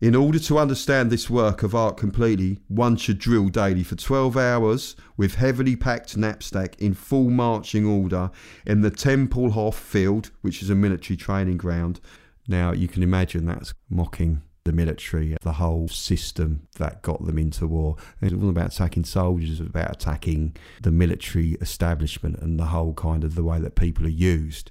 In 0.00 0.14
order 0.14 0.38
to 0.38 0.58
understand 0.58 1.10
this 1.10 1.28
work 1.28 1.62
of 1.62 1.74
art 1.74 1.98
completely, 1.98 2.58
one 2.68 2.96
should 2.96 3.18
drill 3.18 3.48
daily 3.48 3.82
for 3.82 3.96
12 3.96 4.34
hours 4.34 4.96
with 5.18 5.34
heavily 5.34 5.76
packed 5.76 6.16
knapsack 6.16 6.80
in 6.80 6.94
full 6.94 7.28
marching 7.28 7.84
order 7.84 8.30
in 8.64 8.80
the 8.80 8.90
Tempelhof 8.90 9.74
field, 9.74 10.30
which 10.40 10.62
is 10.62 10.70
a 10.70 10.74
military 10.74 11.18
training 11.18 11.58
ground. 11.58 12.00
Now, 12.48 12.72
you 12.72 12.88
can 12.88 13.02
imagine 13.02 13.44
that's 13.44 13.74
mocking 13.90 14.40
the 14.70 14.76
military, 14.76 15.36
the 15.42 15.54
whole 15.54 15.88
system 15.88 16.68
that 16.78 17.02
got 17.02 17.24
them 17.26 17.38
into 17.38 17.66
war. 17.66 17.96
It 18.20 18.32
wasn't 18.32 18.50
about 18.50 18.72
attacking 18.72 19.04
soldiers, 19.04 19.58
it 19.58 19.64
was 19.64 19.70
about 19.70 19.90
attacking 19.90 20.56
the 20.80 20.92
military 20.92 21.52
establishment 21.60 22.38
and 22.38 22.58
the 22.58 22.66
whole 22.66 22.94
kind 22.94 23.24
of 23.24 23.34
the 23.34 23.42
way 23.42 23.58
that 23.58 23.74
people 23.74 24.06
are 24.06 24.08
used. 24.08 24.70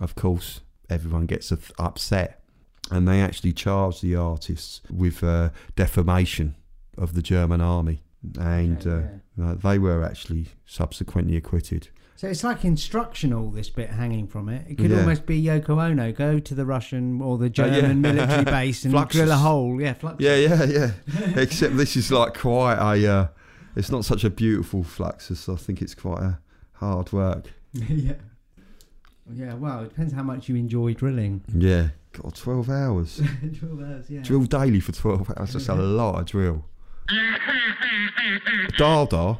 Of 0.00 0.14
course, 0.14 0.60
everyone 0.88 1.26
gets 1.26 1.52
upset 1.78 2.42
and 2.90 3.06
they 3.06 3.20
actually 3.20 3.52
charged 3.52 4.02
the 4.02 4.16
artists 4.16 4.80
with 4.90 5.22
uh, 5.22 5.50
defamation 5.76 6.56
of 6.98 7.14
the 7.14 7.22
German 7.22 7.60
army, 7.60 8.02
and 8.38 8.84
uh, 8.86 9.00
uh, 9.40 9.54
they 9.54 9.78
were 9.78 10.04
actually 10.04 10.48
subsequently 10.66 11.36
acquitted. 11.36 11.88
So 12.20 12.28
it's 12.28 12.44
like 12.44 12.66
instructional. 12.66 13.50
This 13.50 13.70
bit 13.70 13.88
hanging 13.88 14.26
from 14.26 14.50
it. 14.50 14.66
It 14.68 14.76
could 14.76 14.90
Yeah. 14.90 14.98
almost 15.00 15.24
be 15.24 15.42
Yoko 15.42 15.82
Ono. 15.82 16.12
Go 16.12 16.38
to 16.38 16.54
the 16.54 16.66
Russian 16.66 17.22
or 17.22 17.38
the 17.38 17.46
Uh, 17.46 17.64
yeah. 17.66 17.80
German 17.80 18.00
military 18.08 18.44
base 18.44 18.84
and 18.84 18.92
Fluxus. 18.92 19.12
drill 19.12 19.30
a 19.30 19.36
hole. 19.36 19.80
Yeah, 19.80 19.94
Fluxus. 19.94 20.20
Yeah, 20.20 20.34
yeah, 20.36 20.64
yeah. 20.64 20.92
Except 21.40 21.78
this 21.78 21.96
is 21.96 22.12
like 22.12 22.34
quite 22.38 22.74
a. 22.74 23.10
Uh, 23.10 23.28
it's 23.74 23.90
not 23.90 24.04
such 24.04 24.22
a 24.24 24.28
beautiful 24.28 24.82
fluxus. 24.84 25.48
I 25.50 25.56
think 25.56 25.80
it's 25.80 25.94
quite 25.94 26.20
a 26.20 26.38
hard 26.74 27.10
work. 27.10 27.50
yeah. 27.72 28.12
Yeah, 29.32 29.54
well, 29.54 29.84
it 29.84 29.88
depends 29.90 30.12
how 30.12 30.22
much 30.24 30.48
you 30.50 30.56
enjoy 30.56 30.92
drilling. 30.92 31.40
Yeah, 31.56 31.88
God, 32.12 32.34
twelve 32.34 32.68
hours. 32.68 33.22
12 33.60 33.80
hours, 33.80 34.10
yeah. 34.10 34.20
drill 34.20 34.44
daily 34.44 34.80
for 34.80 34.92
12 34.92 35.32
hours. 35.38 35.52
That's 35.54 35.68
a 35.68 35.74
lot 35.74 36.18
of 36.20 36.26
drill. 36.26 36.66
Dada 38.76 39.38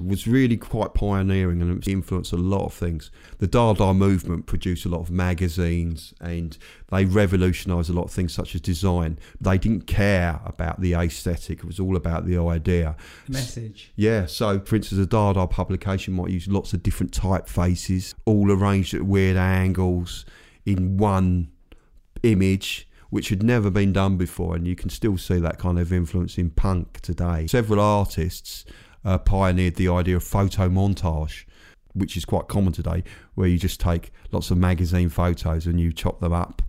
was 0.00 0.26
really 0.26 0.56
quite 0.56 0.94
pioneering 0.94 1.60
and 1.60 1.78
it 1.78 1.88
influenced 1.88 2.32
a 2.32 2.36
lot 2.36 2.64
of 2.64 2.74
things. 2.74 3.10
The 3.38 3.46
Dada 3.46 3.94
movement 3.94 4.46
produced 4.46 4.84
a 4.84 4.88
lot 4.88 5.00
of 5.00 5.10
magazines 5.10 6.14
and 6.20 6.56
they 6.90 7.04
revolutionised 7.04 7.90
a 7.90 7.92
lot 7.92 8.04
of 8.04 8.10
things 8.10 8.32
such 8.32 8.54
as 8.54 8.60
design. 8.60 9.18
They 9.40 9.58
didn't 9.58 9.86
care 9.86 10.40
about 10.44 10.80
the 10.80 10.94
aesthetic, 10.94 11.60
it 11.60 11.64
was 11.64 11.80
all 11.80 11.96
about 11.96 12.26
the 12.26 12.38
idea. 12.38 12.96
Message. 13.28 13.92
Yeah, 13.96 14.26
so 14.26 14.60
for 14.60 14.76
instance, 14.76 15.00
a 15.00 15.06
Dada 15.06 15.46
publication 15.46 16.14
might 16.14 16.30
use 16.30 16.48
lots 16.48 16.72
of 16.72 16.82
different 16.82 17.12
typefaces, 17.12 18.14
all 18.24 18.50
arranged 18.52 18.94
at 18.94 19.02
weird 19.02 19.36
angles 19.36 20.24
in 20.64 20.96
one 20.96 21.50
image, 22.22 22.88
which 23.10 23.30
had 23.30 23.42
never 23.42 23.70
been 23.70 23.92
done 23.92 24.16
before, 24.16 24.54
and 24.54 24.66
you 24.66 24.76
can 24.76 24.90
still 24.90 25.16
see 25.16 25.38
that 25.38 25.58
kind 25.58 25.78
of 25.78 25.92
influence 25.92 26.36
in 26.36 26.50
punk 26.50 27.00
today. 27.00 27.46
Several 27.46 27.80
artists 27.80 28.64
uh, 29.08 29.16
pioneered 29.16 29.76
the 29.76 29.88
idea 29.88 30.16
of 30.16 30.22
photo 30.22 30.68
montage, 30.68 31.44
which 31.94 32.14
is 32.14 32.26
quite 32.26 32.46
common 32.46 32.74
today, 32.74 33.02
where 33.34 33.48
you 33.48 33.56
just 33.58 33.80
take 33.80 34.12
lots 34.32 34.50
of 34.50 34.58
magazine 34.58 35.08
photos 35.08 35.66
and 35.66 35.80
you 35.80 35.92
chop 35.92 36.20
them 36.20 36.34
up, 36.34 36.60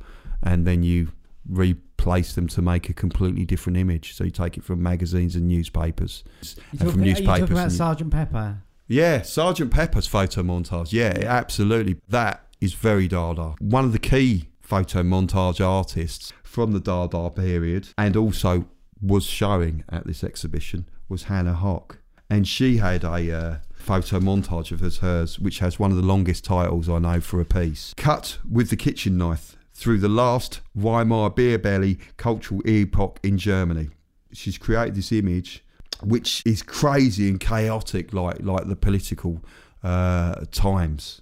and 0.42 0.66
then 0.66 0.82
you 0.82 1.12
replace 1.50 2.34
them 2.36 2.48
to 2.48 2.62
make 2.62 2.88
a 2.88 2.94
completely 2.94 3.44
different 3.44 3.78
image. 3.78 4.16
So 4.16 4.24
you 4.24 4.32
take 4.32 4.58
it 4.58 4.64
from 4.64 4.82
magazines 4.82 5.36
and 5.36 5.50
newspapers, 5.50 6.24
and 6.72 6.80
from 6.80 6.88
are 6.88 7.06
you 7.06 7.14
newspapers. 7.14 7.40
talking 7.42 7.58
about 7.58 7.72
Sergeant 7.74 8.12
Pepper? 8.12 8.64
yeah, 8.88 9.22
Sergeant 9.22 9.72
Pepper's 9.72 10.08
photo 10.08 10.42
montage. 10.42 10.94
Yeah, 10.94 11.14
absolutely. 11.26 11.98
That 12.08 12.46
is 12.62 12.74
very 12.74 13.10
Dada. 13.10 13.56
One 13.60 13.84
of 13.84 13.92
the 13.92 14.00
key 14.00 14.48
photo 14.62 15.04
montage 15.04 15.60
artists 15.66 16.32
from 16.44 16.72
the 16.72 16.80
Dada 16.80 17.30
period 17.32 17.90
and 17.98 18.16
also 18.16 18.66
was 19.02 19.26
showing 19.26 19.84
at 19.90 20.08
this 20.08 20.24
exhibition 20.24 20.88
was 21.10 21.24
Hannah 21.24 21.60
Höch. 21.62 21.98
And 22.30 22.48
she 22.48 22.78
had 22.78 23.04
a 23.04 23.38
uh, 23.38 23.56
photo 23.74 24.20
montage 24.20 24.72
of 24.72 24.82
hers, 24.98 25.40
which 25.40 25.60
has 25.60 25.80
one 25.80 25.92
of 25.92 25.98
the 25.98 26.04
longest 26.04 26.44
titles 26.44 26.88
I 26.88 27.00
know 27.00 27.20
for 27.22 27.42
a 27.42 27.46
piece. 27.46 27.94
Cut 27.98 28.38
with 28.50 28.70
the 28.70 28.76
kitchen 28.76 29.18
knife 29.18 29.56
through 29.74 30.00
the 30.00 30.10
last 30.10 30.62
Weimar 30.76 31.30
beer 31.30 31.58
belly 31.58 32.00
cultural 32.18 32.62
epoch 32.68 33.20
in 33.24 33.38
Germany. 33.38 33.90
She's 34.32 34.58
created 34.58 34.96
this 34.96 35.12
image 35.12 35.64
which 36.04 36.42
is 36.46 36.62
crazy 36.62 37.28
and 37.28 37.40
chaotic, 37.40 38.14
like 38.14 38.42
like 38.42 38.68
the 38.68 38.76
political 38.76 39.42
uh, 39.84 40.46
times. 40.52 41.22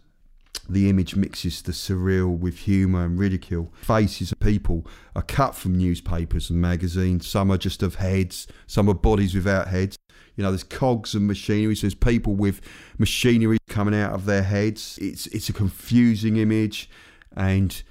The 0.69 0.89
image 0.89 1.15
mixes 1.15 1.62
the 1.62 1.71
surreal 1.71 2.38
with 2.38 2.60
humour 2.60 3.06
and 3.06 3.17
ridicule. 3.17 3.71
Faces 3.82 4.32
of 4.32 4.39
people 4.39 4.86
are 5.15 5.21
cut 5.21 5.56
from 5.56 5.77
newspapers 5.77 6.49
and 6.49 6.60
magazines. 6.60 7.25
Some 7.27 7.51
are 7.51 7.58
just 7.58 7.82
of 7.82 7.95
heads. 7.95 8.47
Some 8.65 8.89
are 8.89 8.93
bodies 8.93 9.34
without 9.34 9.69
heads. 9.69 9.97
You 10.36 10.43
know, 10.43 10.51
there's 10.51 10.63
cogs 10.63 11.15
and 11.15 11.25
machinery. 11.25 11.75
So 11.75 11.82
there's 11.82 11.95
people 11.95 12.36
with 12.36 12.62
machinery 12.97 13.58
coming 13.69 13.95
out 13.95 14.13
of 14.13 14.25
their 14.25 14.43
heads. 14.43 14.99
It's 15.01 15.27
it's 15.27 15.49
a 15.49 15.53
confusing 15.53 16.38
image, 16.38 16.89
and 17.36 17.82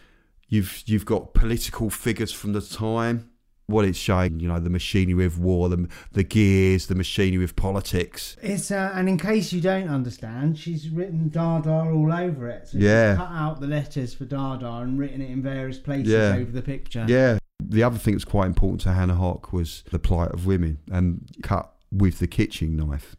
you've 0.49 0.83
you've 0.87 1.07
got 1.07 1.35
political 1.35 1.91
figures 1.91 2.33
from 2.33 2.53
the 2.53 2.61
time 2.61 3.31
what 3.67 3.85
it's 3.85 3.99
showing, 3.99 4.39
you 4.39 4.49
know, 4.49 4.61
the 4.61 4.71
machinery 4.71 5.25
of 5.27 5.39
war, 5.41 5.69
the, 5.69 5.89
the 6.13 6.23
gears, 6.23 6.87
the 6.87 6.95
machinery 6.95 7.43
of 7.45 7.57
politics. 7.57 8.37
It's 8.43 8.71
uh, 8.71 8.93
and 8.95 9.09
in 9.09 9.19
case 9.19 9.53
you 9.53 9.61
don't 9.61 9.89
understand, 9.89 10.59
she's 10.59 10.89
written 10.89 11.29
Dada 11.29 11.71
all 11.71 12.13
over 12.13 12.49
it. 12.49 12.69
So 12.69 12.79
Yeah. 12.79 13.13
she's 13.13 13.19
cut 13.19 13.31
out 13.33 13.61
the 13.61 13.67
letters 13.67 14.15
for 14.15 14.25
Dada 14.25 14.71
and 14.77 14.99
written 14.99 15.21
it 15.21 15.31
in 15.31 15.43
various 15.43 15.79
places 15.79 16.13
Yeah. 16.13 16.37
over 16.37 16.51
the 16.53 16.63
picture. 16.63 17.05
Yeah. 17.09 17.39
The 17.61 17.83
other 17.83 17.99
thing 17.99 18.15
that's 18.15 18.25
quite 18.25 18.47
important 18.47 18.83
to 18.83 18.93
Hannah 18.93 19.15
Höch 19.17 19.53
was 19.53 19.83
the 19.91 19.99
plight 19.99 20.31
of 20.31 20.47
women 20.47 20.79
and 20.91 21.29
cut 21.43 21.73
with 21.91 22.21
the 22.21 22.27
kitchen 22.29 22.77
knife. 22.77 23.17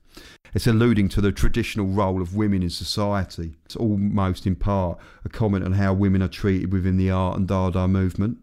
It's 0.54 0.66
alluding 0.66 1.10
to 1.10 1.22
the 1.22 1.32
traditional 1.34 1.88
role 1.88 2.22
of 2.22 2.36
women 2.36 2.64
in 2.64 2.70
society. 2.70 3.58
It's 3.66 3.76
almost 3.76 4.48
in 4.48 4.56
part 4.56 4.98
a 5.26 5.30
comment 5.30 5.66
on 5.66 5.74
how 5.74 5.94
women 5.94 6.22
are 6.24 6.28
treated 6.30 6.72
within 6.72 6.96
the 6.98 7.12
art 7.12 7.38
and 7.38 7.48
Dada 7.48 7.88
movement. 7.88 8.38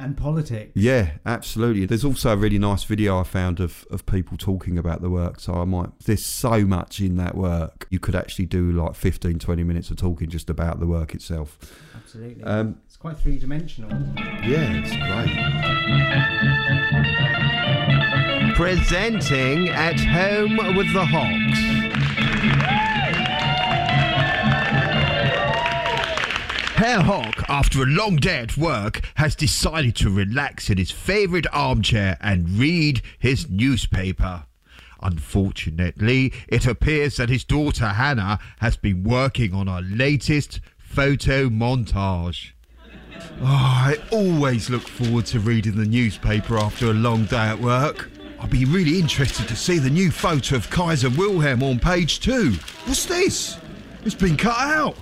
And 0.00 0.16
politics. 0.16 0.72
Yeah, 0.74 1.10
absolutely. 1.26 1.84
There's 1.84 2.06
also 2.06 2.32
a 2.32 2.36
really 2.36 2.58
nice 2.58 2.84
video 2.84 3.20
I 3.20 3.22
found 3.22 3.60
of, 3.60 3.86
of 3.90 4.06
people 4.06 4.38
talking 4.38 4.78
about 4.78 5.02
the 5.02 5.10
work. 5.10 5.38
So 5.40 5.52
I 5.52 5.66
might, 5.66 5.90
there's 6.06 6.24
so 6.24 6.64
much 6.64 7.00
in 7.00 7.18
that 7.18 7.34
work. 7.34 7.86
You 7.90 8.00
could 8.00 8.14
actually 8.14 8.46
do 8.46 8.72
like 8.72 8.94
15, 8.94 9.38
20 9.38 9.62
minutes 9.62 9.90
of 9.90 9.98
talking 9.98 10.30
just 10.30 10.48
about 10.48 10.80
the 10.80 10.86
work 10.86 11.14
itself. 11.14 11.58
Absolutely. 11.94 12.42
Um, 12.44 12.80
it's 12.86 12.96
quite 12.96 13.18
three 13.18 13.38
dimensional. 13.38 13.90
Yeah, 14.42 14.72
it's 14.72 14.96
great. 14.96 15.36
Presenting 18.56 19.68
at 19.68 20.00
home 20.00 20.56
with 20.76 20.90
the 20.94 21.04
Hawks. 21.04 22.79
Herr 26.80 27.02
Hawk, 27.02 27.44
after 27.50 27.82
a 27.82 27.86
long 27.86 28.16
day 28.16 28.38
at 28.38 28.56
work, 28.56 29.02
has 29.16 29.36
decided 29.36 29.94
to 29.96 30.08
relax 30.08 30.70
in 30.70 30.78
his 30.78 30.90
favourite 30.90 31.46
armchair 31.52 32.16
and 32.22 32.48
read 32.58 33.02
his 33.18 33.50
newspaper. 33.50 34.44
Unfortunately, 35.02 36.32
it 36.48 36.66
appears 36.66 37.18
that 37.18 37.28
his 37.28 37.44
daughter 37.44 37.88
Hannah 37.88 38.38
has 38.60 38.78
been 38.78 39.04
working 39.04 39.52
on 39.52 39.66
her 39.66 39.82
latest 39.82 40.60
photo 40.78 41.50
montage. 41.50 42.52
Oh, 43.42 43.44
I 43.44 43.98
always 44.10 44.70
look 44.70 44.88
forward 44.88 45.26
to 45.26 45.38
reading 45.38 45.76
the 45.76 45.84
newspaper 45.84 46.56
after 46.56 46.86
a 46.86 46.94
long 46.94 47.26
day 47.26 47.36
at 47.36 47.60
work. 47.60 48.10
I'd 48.40 48.48
be 48.48 48.64
really 48.64 48.98
interested 48.98 49.46
to 49.48 49.54
see 49.54 49.78
the 49.78 49.90
new 49.90 50.10
photo 50.10 50.56
of 50.56 50.70
Kaiser 50.70 51.10
Wilhelm 51.10 51.62
on 51.62 51.78
page 51.78 52.20
two. 52.20 52.52
What's 52.86 53.04
this? 53.04 53.58
It's 54.02 54.14
been 54.14 54.38
cut 54.38 54.58
out. 54.58 54.96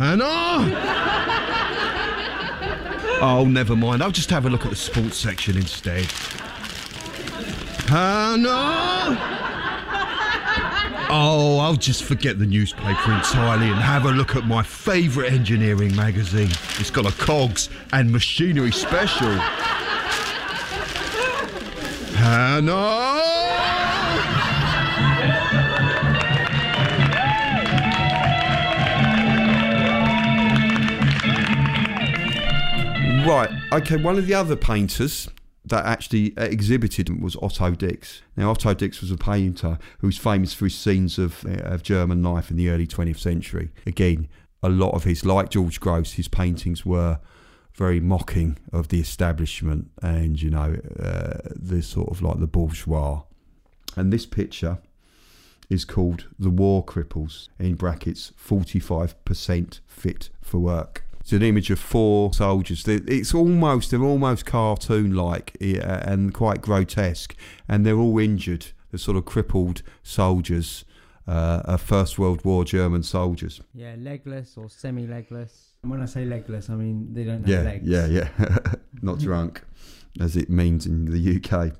Hannah? 0.00 0.24
oh, 3.20 3.46
never 3.46 3.76
mind. 3.76 4.02
I'll 4.02 4.10
just 4.10 4.30
have 4.30 4.46
a 4.46 4.48
look 4.48 4.64
at 4.64 4.70
the 4.70 4.76
sports 4.76 5.18
section 5.18 5.58
instead. 5.58 6.06
Hannah? 7.86 9.18
Oh, 11.10 11.58
I'll 11.58 11.76
just 11.76 12.04
forget 12.04 12.38
the 12.38 12.46
newspaper 12.46 13.12
entirely 13.12 13.66
and 13.66 13.78
have 13.78 14.06
a 14.06 14.10
look 14.10 14.36
at 14.36 14.46
my 14.46 14.62
favourite 14.62 15.32
engineering 15.32 15.94
magazine. 15.94 16.48
It's 16.78 16.90
got 16.90 17.04
a 17.04 17.12
cogs 17.22 17.68
and 17.92 18.10
machinery 18.10 18.72
special. 18.72 19.28
Hannah? 22.16 23.09
Right, 33.26 33.50
okay, 33.72 33.96
one 33.96 34.16
of 34.18 34.26
the 34.26 34.34
other 34.34 34.56
painters 34.56 35.28
that 35.66 35.84
actually 35.84 36.32
exhibited 36.36 37.22
was 37.22 37.36
Otto 37.36 37.72
Dix. 37.72 38.22
Now, 38.34 38.50
Otto 38.50 38.72
Dix 38.72 39.02
was 39.02 39.10
a 39.10 39.16
painter 39.16 39.78
who 39.98 40.06
was 40.06 40.16
famous 40.16 40.54
for 40.54 40.64
his 40.64 40.74
scenes 40.74 41.18
of, 41.18 41.44
uh, 41.44 41.62
of 41.62 41.82
German 41.82 42.22
life 42.22 42.50
in 42.50 42.56
the 42.56 42.70
early 42.70 42.86
20th 42.86 43.18
century. 43.18 43.70
Again, 43.86 44.26
a 44.62 44.70
lot 44.70 44.94
of 44.94 45.04
his, 45.04 45.24
like 45.24 45.50
George 45.50 45.80
Grosz, 45.80 46.14
his 46.14 46.28
paintings 46.28 46.86
were 46.86 47.20
very 47.74 48.00
mocking 48.00 48.58
of 48.72 48.88
the 48.88 49.00
establishment 49.00 49.90
and, 50.02 50.40
you 50.40 50.50
know, 50.50 50.76
uh, 50.98 51.38
the 51.54 51.82
sort 51.82 52.08
of 52.10 52.22
like 52.22 52.40
the 52.40 52.46
bourgeois. 52.46 53.22
And 53.96 54.12
this 54.12 54.24
picture 54.26 54.78
is 55.68 55.84
called 55.84 56.26
The 56.38 56.50
War 56.50 56.84
Cripples, 56.84 57.48
in 57.58 57.74
brackets, 57.74 58.32
45% 58.42 59.80
fit 59.86 60.30
for 60.40 60.58
work. 60.58 61.04
It's 61.20 61.32
an 61.32 61.42
image 61.42 61.70
of 61.70 61.78
four 61.78 62.32
soldiers. 62.32 62.86
It's 62.88 63.34
almost, 63.34 63.90
they're 63.90 64.02
almost 64.02 64.46
cartoon 64.46 65.14
like 65.14 65.56
and 65.60 66.32
quite 66.34 66.62
grotesque, 66.62 67.36
and 67.68 67.84
they're 67.84 67.98
all 67.98 68.18
injured. 68.18 68.68
They're 68.90 68.98
sort 68.98 69.16
of 69.16 69.24
crippled 69.26 69.82
soldiers, 70.02 70.84
uh, 71.28 71.62
uh, 71.64 71.76
First 71.76 72.18
World 72.18 72.44
War 72.44 72.64
German 72.64 73.02
soldiers. 73.02 73.60
Yeah, 73.74 73.94
legless 73.98 74.56
or 74.56 74.68
semi-legless. 74.68 75.74
And 75.82 75.90
when 75.92 76.00
I 76.02 76.06
say 76.06 76.24
legless, 76.24 76.68
I 76.70 76.74
mean 76.74 77.12
they 77.12 77.24
don't 77.24 77.40
have 77.40 77.48
Yeah, 77.48 77.62
legs. 77.62 77.88
yeah, 77.88 78.06
yeah. 78.06 78.28
Not 79.02 79.18
drunk, 79.18 79.62
as 80.20 80.36
it 80.36 80.50
means 80.50 80.86
in 80.86 81.04
the 81.04 81.36
UK. 81.36 81.72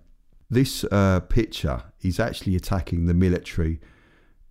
This 0.48 0.85
uh, 0.85 1.20
picture 1.20 1.83
is 2.03 2.20
actually 2.20 2.57
attacking 2.57 3.07
the 3.07 3.14
military 3.14 3.81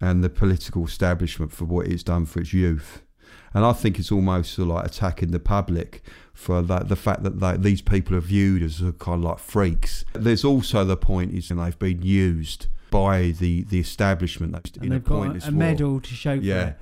and 0.01 0.23
the 0.23 0.29
political 0.29 0.85
establishment 0.85 1.51
for 1.51 1.65
what 1.65 1.87
it's 1.87 2.03
done 2.03 2.25
for 2.25 2.39
its 2.41 2.53
youth. 2.53 3.03
And 3.53 3.65
I 3.65 3.73
think 3.73 3.97
it's 3.99 4.11
almost 4.11 4.57
like 4.59 4.85
attacking 4.85 5.31
the 5.31 5.39
public 5.39 6.03
for 6.33 6.61
that, 6.61 6.87
the 6.87 6.95
fact 6.95 7.23
that 7.23 7.39
they, 7.39 7.57
these 7.57 7.81
people 7.81 8.15
are 8.15 8.21
viewed 8.21 8.61
as 8.63 8.79
kind 8.99 9.19
of 9.19 9.21
like 9.21 9.39
freaks. 9.39 10.05
There's 10.13 10.45
also 10.45 10.85
the 10.85 10.95
point 10.97 11.33
is 11.33 11.49
they've 11.49 11.79
been 11.79 12.01
used 12.01 12.67
by 12.91 13.31
the, 13.39 13.63
the 13.63 13.79
establishment 13.79 14.55
And 14.75 14.83
in 14.85 14.89
they've 14.91 15.03
got 15.03 15.15
a 15.35 15.39
war. 15.39 15.51
medal 15.51 15.99
to 15.99 16.13
show 16.13 16.37
for 16.37 16.43
Yeah. 16.45 16.67
it. 16.67 16.77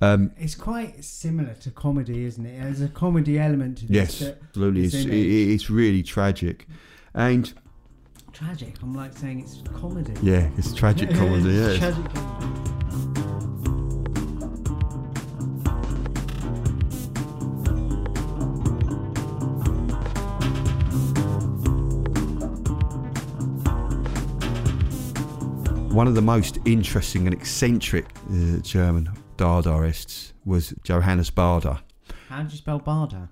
Um, 0.00 0.32
It's 0.36 0.54
quite 0.54 1.04
similar 1.04 1.54
to 1.54 1.70
comedy, 1.70 2.24
isn't 2.24 2.44
it? 2.44 2.60
There's 2.60 2.80
a 2.80 2.88
comedy 2.88 3.38
element 3.38 3.78
to 3.78 3.86
this. 3.86 4.20
yes, 4.20 4.32
absolutely. 4.48 4.84
It's, 4.84 4.94
it, 4.94 5.08
it's 5.14 5.70
really 5.70 6.02
tragic. 6.02 6.66
And 7.14 7.52
tragic. 8.32 8.74
I'm 8.82 8.94
like 8.94 9.16
saying 9.16 9.40
it's 9.40 9.62
comedy. 9.78 10.14
yeah, 10.22 10.50
it's 10.58 10.72
tragic 10.74 11.10
comedy. 11.14 11.50
Yeah. 11.54 12.81
One 25.92 26.08
of 26.08 26.14
the 26.14 26.22
most 26.22 26.58
interesting 26.64 27.26
and 27.26 27.34
eccentric 27.34 28.06
uh, 28.30 28.60
German 28.62 29.10
Dadaists 29.36 30.32
was 30.46 30.72
Johannes 30.84 31.30
Baader, 31.30 31.80
How 32.30 32.42
do 32.42 32.50
you 32.50 32.56
spell 32.56 32.80
Baader? 32.80 33.28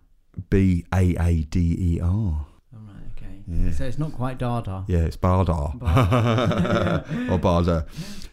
B 0.50 0.84
A 0.92 1.16
A 1.18 1.42
D 1.44 1.74
E 1.78 2.00
R. 2.00 2.06
All 2.06 2.46
right, 2.74 3.02
okay. 3.16 3.42
Yeah. 3.46 3.72
So 3.72 3.84
it's 3.84 3.98
not 3.98 4.12
quite 4.12 4.36
Dada. 4.36 4.84
Yeah, 4.88 4.98
it's 4.98 5.16
Bader. 5.16 5.52
or 7.32 7.38
Bader. 7.38 7.86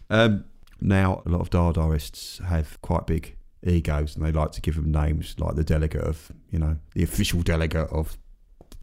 Um, 0.09 0.43
now, 0.81 1.23
a 1.25 1.29
lot 1.29 1.39
of 1.39 1.49
Dadaists 1.49 2.43
have 2.43 2.81
quite 2.81 3.07
big 3.07 3.37
egos 3.63 4.17
and 4.17 4.25
they 4.25 4.33
like 4.33 4.51
to 4.51 4.61
give 4.61 4.75
them 4.75 4.91
names 4.91 5.35
like 5.39 5.55
the 5.55 5.63
delegate 5.63 6.03
of, 6.03 6.33
you 6.49 6.59
know, 6.59 6.75
the 6.93 7.03
official 7.03 7.43
delegate 7.43 7.89
of 7.91 8.17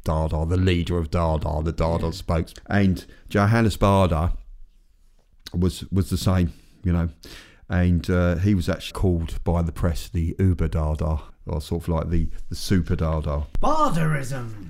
Dada, 0.04 0.46
the 0.46 0.56
leader 0.56 0.96
of 0.96 1.10
Dada, 1.10 1.62
the 1.62 1.72
Dada 1.72 2.14
spokes. 2.14 2.54
And 2.66 3.04
Johannes 3.28 3.76
Baader 3.76 4.32
was 5.58 5.84
was 5.90 6.10
the 6.10 6.16
same, 6.16 6.52
you 6.82 6.92
know. 6.92 7.08
And 7.68 8.08
uh, 8.10 8.36
he 8.36 8.54
was 8.54 8.68
actually 8.68 9.00
called 9.00 9.42
by 9.42 9.62
the 9.62 9.72
press 9.72 10.08
the 10.08 10.36
Uber 10.38 10.68
Dada, 10.68 11.22
or 11.46 11.60
sort 11.60 11.84
of 11.84 11.88
like 11.88 12.10
the, 12.10 12.28
the 12.48 12.54
Super 12.54 12.94
Dada. 12.94 13.46
Bardarism. 13.62 14.66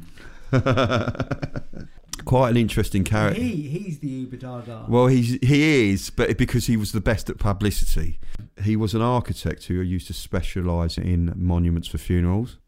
Quite 2.25 2.51
an 2.51 2.57
interesting 2.57 3.03
character. 3.03 3.41
He 3.41 3.69
he's 3.69 3.99
the 3.99 4.09
Uber 4.09 4.37
Dada. 4.37 4.87
Well, 4.89 5.09
he's 5.09 5.39
he 5.43 5.91
is, 5.91 6.11
but 6.11 6.39
because 6.39 6.67
he 6.67 6.77
was 6.77 6.93
the 6.93 7.01
best 7.01 7.29
at 7.29 7.39
publicity. 7.39 8.21
He 8.63 8.77
was 8.77 8.95
an 8.95 9.03
architect 9.03 9.65
who 9.65 9.75
used 9.75 10.07
to 10.07 10.15
specialise 10.15 10.97
in 10.97 11.33
monuments 11.37 11.89
for 11.89 11.99
funerals. 11.99 12.59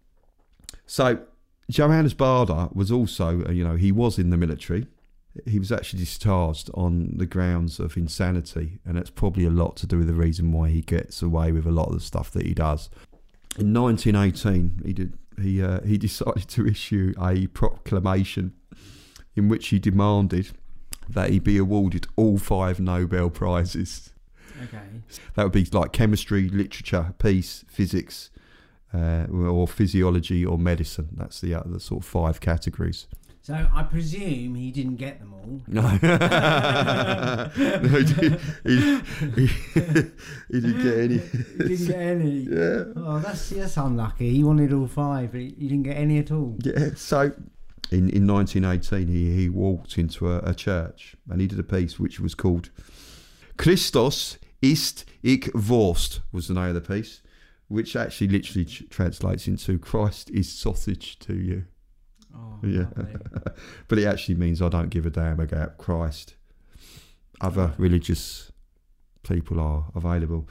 So, 0.85 1.21
Johannes 1.71 2.15
Baader 2.15 2.75
was 2.75 2.91
also, 2.91 3.49
you 3.51 3.65
know, 3.65 3.77
he 3.77 3.93
was 3.93 4.19
in 4.19 4.31
the 4.31 4.37
military. 4.37 4.87
He 5.45 5.59
was 5.59 5.73
actually 5.73 6.01
discharged 6.01 6.71
on 6.75 7.17
the 7.17 7.27
grounds 7.27 7.79
of 7.79 7.97
insanity, 7.97 8.79
and 8.85 8.97
that's 8.97 9.11
probably 9.11 9.45
a 9.45 9.51
lot 9.51 9.77
to 9.79 9.87
do 9.87 9.99
with 9.99 10.07
the 10.07 10.15
reason 10.15 10.53
why 10.53 10.69
he 10.69 10.81
gets 10.81 11.23
away 11.23 11.53
with 11.53 11.67
a 11.67 11.71
lot 11.71 11.89
of 11.89 11.95
the 11.95 12.01
stuff 12.01 12.31
that 12.33 12.47
he 12.47 12.55
does. 12.55 12.89
In 13.59 13.73
1918, 13.73 14.83
he 14.85 14.93
did 14.93 15.19
he 15.41 15.63
uh, 15.63 15.81
he 15.83 15.99
decided 16.09 16.49
to 16.49 16.67
issue 16.67 17.15
a 17.21 17.47
proclamation 17.49 18.55
in 19.35 19.49
which 19.49 19.69
he 19.69 19.79
demanded 19.79 20.51
that 21.09 21.31
he 21.31 21.39
be 21.39 21.59
awarded 21.59 22.07
all 22.17 22.39
five 22.39 22.81
Nobel 22.81 23.31
prizes. 23.31 24.11
Okay. 24.65 24.79
That 25.35 25.43
would 25.43 25.53
be 25.53 25.67
like 25.67 25.93
chemistry, 25.93 26.49
literature, 26.49 27.15
peace, 27.19 27.65
physics, 27.69 28.31
uh, 28.95 29.27
or 29.31 29.69
physiology 29.69 30.45
or 30.45 30.59
medicine. 30.59 31.09
That's 31.13 31.41
the 31.41 31.55
other 31.55 31.79
sort 31.79 32.03
of 32.03 32.09
five 32.09 32.41
categories. 32.41 33.07
So 33.47 33.55
I 33.73 33.85
presume 33.85 34.57
he 34.57 34.73
didn't 34.73 34.97
get 34.97 35.21
them 35.21 35.33
all. 35.33 35.61
No, 35.69 35.83
no 36.03 37.49
he, 38.01 38.29
he, 38.65 39.01
he 40.51 40.61
didn't 40.61 40.83
get 40.83 40.99
any. 40.99 41.19
He 41.19 41.77
didn't 41.77 41.87
get 41.87 41.97
any. 41.97 42.39
Yeah. 42.41 42.85
Oh, 42.97 43.21
that's 43.21 43.51
that's 43.51 43.77
unlucky. 43.77 44.31
He 44.31 44.43
wanted 44.43 44.73
all 44.73 44.89
five, 44.89 45.31
but 45.31 45.39
he 45.39 45.55
he 45.61 45.69
didn't 45.69 45.85
get 45.85 45.97
any 45.97 46.19
at 46.19 46.33
all. 46.33 46.57
Yeah, 46.65 46.89
so 46.97 47.31
in, 47.93 48.11
in 48.11 48.27
1918, 48.27 49.07
he, 49.07 49.37
he 49.37 49.49
walked 49.49 49.97
into 49.97 50.29
a, 50.29 50.39
a 50.39 50.53
church 50.53 51.15
and 51.31 51.41
he 51.41 51.47
did 51.47 51.61
a 51.61 51.63
piece 51.63 52.01
which 52.01 52.19
was 52.19 52.35
called 52.35 52.71
Christos 53.57 54.39
ist 54.61 55.05
ich 55.23 55.53
Wurst, 55.55 56.21
was 56.33 56.49
the 56.49 56.55
name 56.55 56.75
of 56.75 56.75
the 56.75 56.81
piece, 56.81 57.23
which 57.69 57.95
actually 57.95 58.27
literally 58.27 58.65
translates 58.65 59.47
into 59.47 59.79
Christ 59.79 60.31
is 60.31 60.51
sausage 60.51 61.21
to 61.21 61.37
you. 61.37 61.67
Oh, 62.37 62.59
Yeah. 62.63 62.87
but 63.89 63.99
it 63.99 64.05
actually 64.05 64.35
means 64.37 64.61
I 64.61 64.69
don't 64.69 64.91
give 64.91 65.07
a 65.07 65.11
damn 65.11 65.41
about 65.41 65.79
Christ. 65.79 66.35
Other 67.41 67.75
religious 67.79 68.53
people 69.23 69.61
are 69.61 69.87
available. 69.95 70.49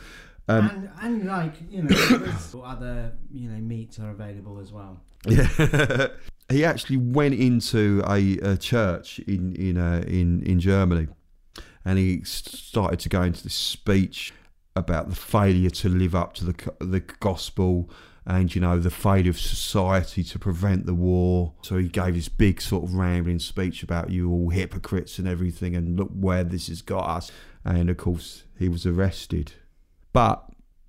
Um, 0.48 0.70
and, 0.70 0.90
and 1.02 1.28
like 1.28 1.54
you 1.70 1.84
know, 1.84 2.62
other 2.64 3.14
you 3.32 3.50
know 3.50 3.60
meats 3.60 4.00
are 4.00 4.12
available 4.12 4.60
as 4.60 4.72
well. 4.72 5.00
Yeah. 5.28 6.08
he 6.50 6.64
actually 6.64 6.98
went 6.98 7.34
into 7.34 8.04
a, 8.08 8.38
a 8.40 8.58
church 8.58 9.20
in 9.20 9.56
in, 9.56 9.78
uh, 9.78 10.04
in 10.08 10.44
in 10.44 10.60
Germany, 10.60 11.08
and 11.84 11.98
he 11.98 12.22
started 12.24 13.00
to 13.00 13.10
go 13.10 13.24
into 13.24 13.44
this 13.44 13.56
speech 13.56 14.34
about 14.76 15.10
the 15.10 15.16
failure 15.16 15.70
to 15.70 15.90
live 15.90 16.14
up 16.14 16.34
to 16.34 16.46
the 16.46 16.74
the 16.80 17.00
gospel, 17.00 17.90
and 18.26 18.54
you 18.56 18.62
know 18.62 18.80
the 18.80 18.90
failure 18.90 19.30
of 19.30 19.40
society 19.40 20.24
to 20.24 20.40
prevent 20.40 20.86
the 20.86 20.94
war. 20.94 21.54
So 21.62 21.78
he 21.78 21.88
gave 21.88 22.16
this 22.16 22.30
big 22.30 22.62
sort 22.62 22.84
of 22.84 22.96
rambling 22.96 23.40
speech 23.40 23.84
about 23.84 24.10
you 24.10 24.32
all 24.32 24.50
hypocrites 24.50 25.20
and 25.20 25.28
everything, 25.28 25.76
and 25.76 25.98
look 25.98 26.10
where 26.10 26.44
this 26.44 26.68
has 26.68 26.82
got 26.82 27.06
us. 27.06 27.32
And 27.64 27.90
of 27.90 27.98
course, 27.98 28.44
he 28.58 28.70
was 28.70 28.86
arrested. 28.86 29.54
But 30.14 30.44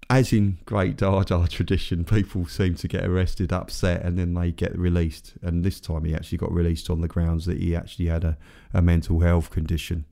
as 0.09 0.33
in 0.33 0.59
great 0.66 0.96
Dada 0.96 1.49
tradition, 1.49 2.05
people 2.05 2.46
seem 2.46 2.75
to 2.77 2.88
get 2.88 3.05
arrested, 3.05 3.53
upset, 3.53 4.03
and 4.03 4.18
then 4.18 4.35
they 4.35 4.53
get 4.53 4.79
released. 4.79 5.35
And 5.42 5.64
this 5.64 5.81
time 5.81 6.05
he 6.05 6.14
actually 6.14 6.38
got 6.38 6.53
released 6.53 6.88
on 6.90 7.01
the 7.01 7.09
grounds 7.09 7.46
that 7.46 7.59
he 7.59 7.75
actually 7.75 8.07
had 8.07 8.25
a, 8.25 8.38
a 8.72 8.81
mental 8.81 9.20
health 9.20 9.51
condition. 9.51 10.05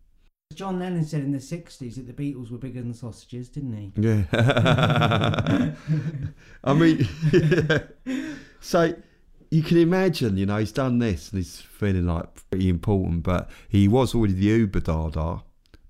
John 0.53 0.79
Lennon 0.79 1.05
said 1.05 1.23
in 1.23 1.33
the 1.33 1.39
'60s 1.39 1.97
that 1.97 2.07
the 2.07 2.13
Beatles 2.13 2.51
were 2.51 2.59
bigger 2.59 2.81
than 2.81 2.95
sausages, 2.95 3.49
didn't 3.49 3.73
he? 3.73 3.93
Yeah. 3.97 4.25
I 6.65 6.75
mean, 6.75 7.09
so 8.61 8.95
you 9.51 9.63
can 9.63 9.79
imagine, 9.79 10.37
you 10.37 10.47
know, 10.47 10.59
he's 10.59 10.73
done 10.73 10.99
this 10.99 11.31
and 11.31 11.39
he's 11.39 11.61
feeling 11.61 12.07
like 12.07 12.27
pretty 12.51 12.69
important, 12.69 13.23
but 13.23 13.51
he 13.69 13.89
was 13.89 14.15
already 14.15 14.35
the 14.35 14.47
Uber 14.47 14.81
Dada, 14.81 15.43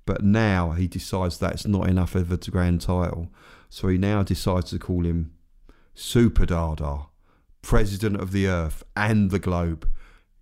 but 0.06 0.22
now 0.22 0.72
he 0.72 0.86
decides 0.86 1.38
that's 1.38 1.66
not 1.66 1.88
enough 1.88 2.14
of 2.14 2.32
a 2.32 2.36
grand 2.36 2.80
title. 2.80 3.28
So 3.68 3.88
he 3.88 3.98
now 3.98 4.22
decides 4.22 4.70
to 4.70 4.78
call 4.78 5.04
him 5.04 5.32
Super 5.94 6.46
Dada, 6.46 7.06
President 7.62 8.20
of 8.20 8.32
the 8.32 8.46
Earth 8.46 8.82
and 8.96 9.30
the 9.30 9.38
Globe, 9.38 9.88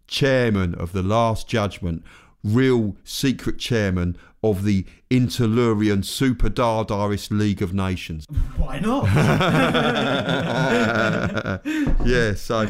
Chairman 0.06 0.74
of 0.74 0.92
the 0.92 1.02
Last 1.02 1.48
Judgment, 1.48 2.04
real 2.44 2.96
secret 3.04 3.58
chairman 3.58 4.16
of 4.42 4.64
the 4.64 4.84
Interlurian 5.10 6.04
Super 6.04 6.50
Dadaist 6.50 7.30
League 7.30 7.62
of 7.62 7.72
Nations. 7.72 8.26
Why 8.56 8.80
not? 8.80 9.04
yeah, 12.04 12.34
so 12.34 12.66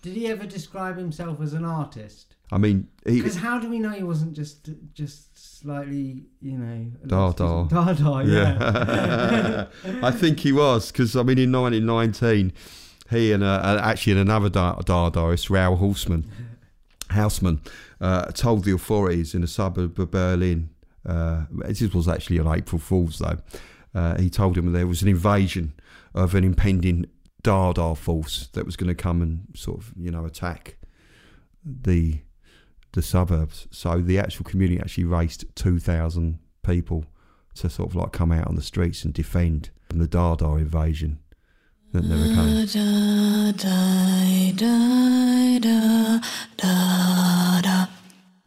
Did 0.00 0.14
he 0.14 0.28
ever 0.28 0.46
describe 0.46 0.96
himself 0.96 1.40
as 1.40 1.52
an 1.52 1.64
artist? 1.64 2.36
I 2.50 2.58
mean, 2.58 2.88
Because 3.04 3.36
how 3.36 3.58
do 3.58 3.68
we 3.68 3.78
know 3.78 3.90
he 3.90 4.02
wasn't 4.02 4.34
just 4.34 4.68
just 4.94 5.60
slightly, 5.60 6.24
you 6.40 6.58
know, 6.58 6.90
Dada. 7.06 7.66
Dada, 7.68 8.22
yeah. 8.26 9.66
yeah, 9.86 10.00
I 10.02 10.10
think 10.10 10.40
he 10.40 10.52
was 10.52 10.90
because 10.92 11.16
I 11.16 11.22
mean, 11.22 11.38
in 11.38 11.52
1919, 11.52 12.52
he 13.10 13.32
and 13.32 13.42
uh, 13.42 13.80
actually 13.82 14.20
another 14.20 14.48
da- 14.50 14.76
Dadaist, 14.80 15.48
Raoul 15.50 15.78
Hausmann, 15.78 16.24
Hausmann, 17.12 17.60
uh, 18.00 18.26
told 18.32 18.64
the 18.64 18.72
authorities 18.72 19.34
in 19.34 19.42
a 19.42 19.46
suburb 19.46 19.98
of 19.98 20.10
Berlin. 20.10 20.70
Uh, 21.06 21.44
this 21.50 21.80
was 21.94 22.08
actually 22.08 22.38
on 22.38 22.46
April 22.46 22.78
Fool's 22.78 23.18
though. 23.18 23.38
Uh, 23.94 24.18
he 24.18 24.30
told 24.30 24.56
him 24.56 24.72
there 24.72 24.86
was 24.86 25.02
an 25.02 25.08
invasion 25.08 25.72
of 26.14 26.34
an 26.34 26.44
impending 26.44 27.06
Dardar 27.42 27.96
force 27.96 28.48
that 28.52 28.64
was 28.64 28.76
going 28.76 28.88
to 28.88 28.94
come 28.94 29.20
and 29.20 29.46
sort 29.54 29.78
of 29.78 29.92
you 29.96 30.10
know 30.10 30.24
attack 30.24 30.76
the 31.64 32.20
the 32.92 33.02
suburbs. 33.02 33.66
So 33.70 34.00
the 34.00 34.18
actual 34.18 34.44
community 34.44 34.80
actually 34.80 35.04
raised 35.04 35.44
two 35.54 35.78
thousand 35.78 36.38
people 36.62 37.04
to 37.54 37.68
sort 37.68 37.90
of 37.90 37.96
like 37.96 38.12
come 38.12 38.32
out 38.32 38.46
on 38.46 38.54
the 38.54 38.62
streets 38.62 39.04
and 39.04 39.12
defend 39.12 39.70
from 39.88 39.98
the 39.98 40.08
Dardar 40.08 40.58
invasion 40.58 41.18
that 41.92 42.04
never 42.04 42.26
came. 42.34 42.62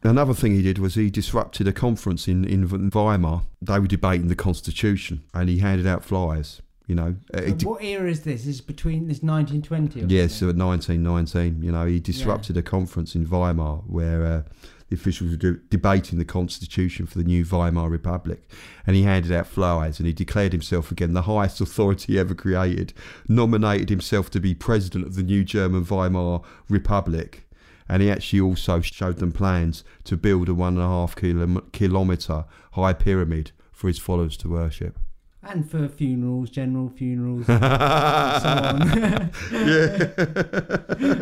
Another 0.03 0.36
thing 0.36 0.53
he 0.53 0.62
did 0.62 0.77
was 0.77 0.93
he 0.95 1.10
disrupted 1.10 1.67
a 1.67 1.73
conference 1.73 2.27
in, 2.27 2.45
in 2.45 2.67
Weimar. 2.91 3.41
They 3.62 3.79
were 3.79 3.88
debating 3.88 4.27
the 4.27 4.36
constitution 4.36 5.23
and 5.34 5.49
he 5.49 5.58
handed 5.60 5.88
out 5.88 6.03
flyers. 6.05 6.62
You 6.86 6.93
know, 6.93 7.15
Uh, 7.34 7.38
So 7.39 7.45
he 7.45 7.65
what 7.65 7.84
era 7.84 8.08
is 8.12 8.21
this? 8.21 8.45
Is 8.45 8.62
between 8.62 9.08
this 9.08 9.23
1920 9.23 10.01
or 10.01 10.05
Yes, 10.08 10.34
something? 10.34 10.60
so 10.60 10.63
at 10.63 10.67
1919, 10.67 11.63
you 11.63 11.71
know, 11.71 11.88
he 11.88 11.99
disrupted 11.99 12.55
a 12.58 12.62
conference 12.62 13.15
in 13.15 13.25
Weimar 13.27 13.77
where 13.88 14.23
uh, 14.25 14.41
the 14.89 14.95
officials 14.95 15.32
were 15.32 15.38
de- 15.38 15.60
debating 15.69 16.19
the 16.19 16.26
constitution 16.26 17.06
for 17.06 17.17
the 17.17 17.24
new 17.24 17.43
Weimar 17.43 17.89
Republic. 17.89 18.48
And 18.86 18.95
he 18.95 19.04
handed 19.04 19.32
out 19.32 19.48
flyers 19.48 20.00
and 20.00 20.08
he 20.08 20.13
declared 20.13 20.52
himself 20.52 20.91
again 20.91 21.13
the 21.13 21.24
highest 21.24 21.60
authority 21.62 22.19
ever 22.19 22.36
created, 22.36 22.93
nominated 23.28 23.89
himself 23.89 24.30
to 24.32 24.39
be 24.39 24.54
president 24.54 25.06
of 25.06 25.15
the 25.15 25.24
new 25.24 25.43
German 25.43 25.84
Weimar 25.84 26.41
Republic. 26.69 27.48
And 27.88 28.02
he 28.02 28.12
actually 28.12 28.41
also 28.41 28.82
showed 28.82 29.17
them 29.17 29.32
plans 29.32 29.84
to 30.06 30.17
build 30.17 30.50
a 30.50 30.54
one 30.54 30.74
and 30.74 30.84
a 30.84 30.88
half 30.88 31.15
kilom- 31.15 31.71
kilometre 31.71 32.45
high 32.74 32.93
pyramid 32.93 33.52
for 33.71 33.88
his 33.88 34.00
followers 34.00 34.38
to 34.38 34.50
worship. 34.50 35.00
And 35.47 35.69
for 35.69 35.88
funerals, 35.88 36.49
general 36.49 36.89
funerals, 36.89 37.47
and 37.47 37.62
so 38.41 38.49
on. 38.49 39.31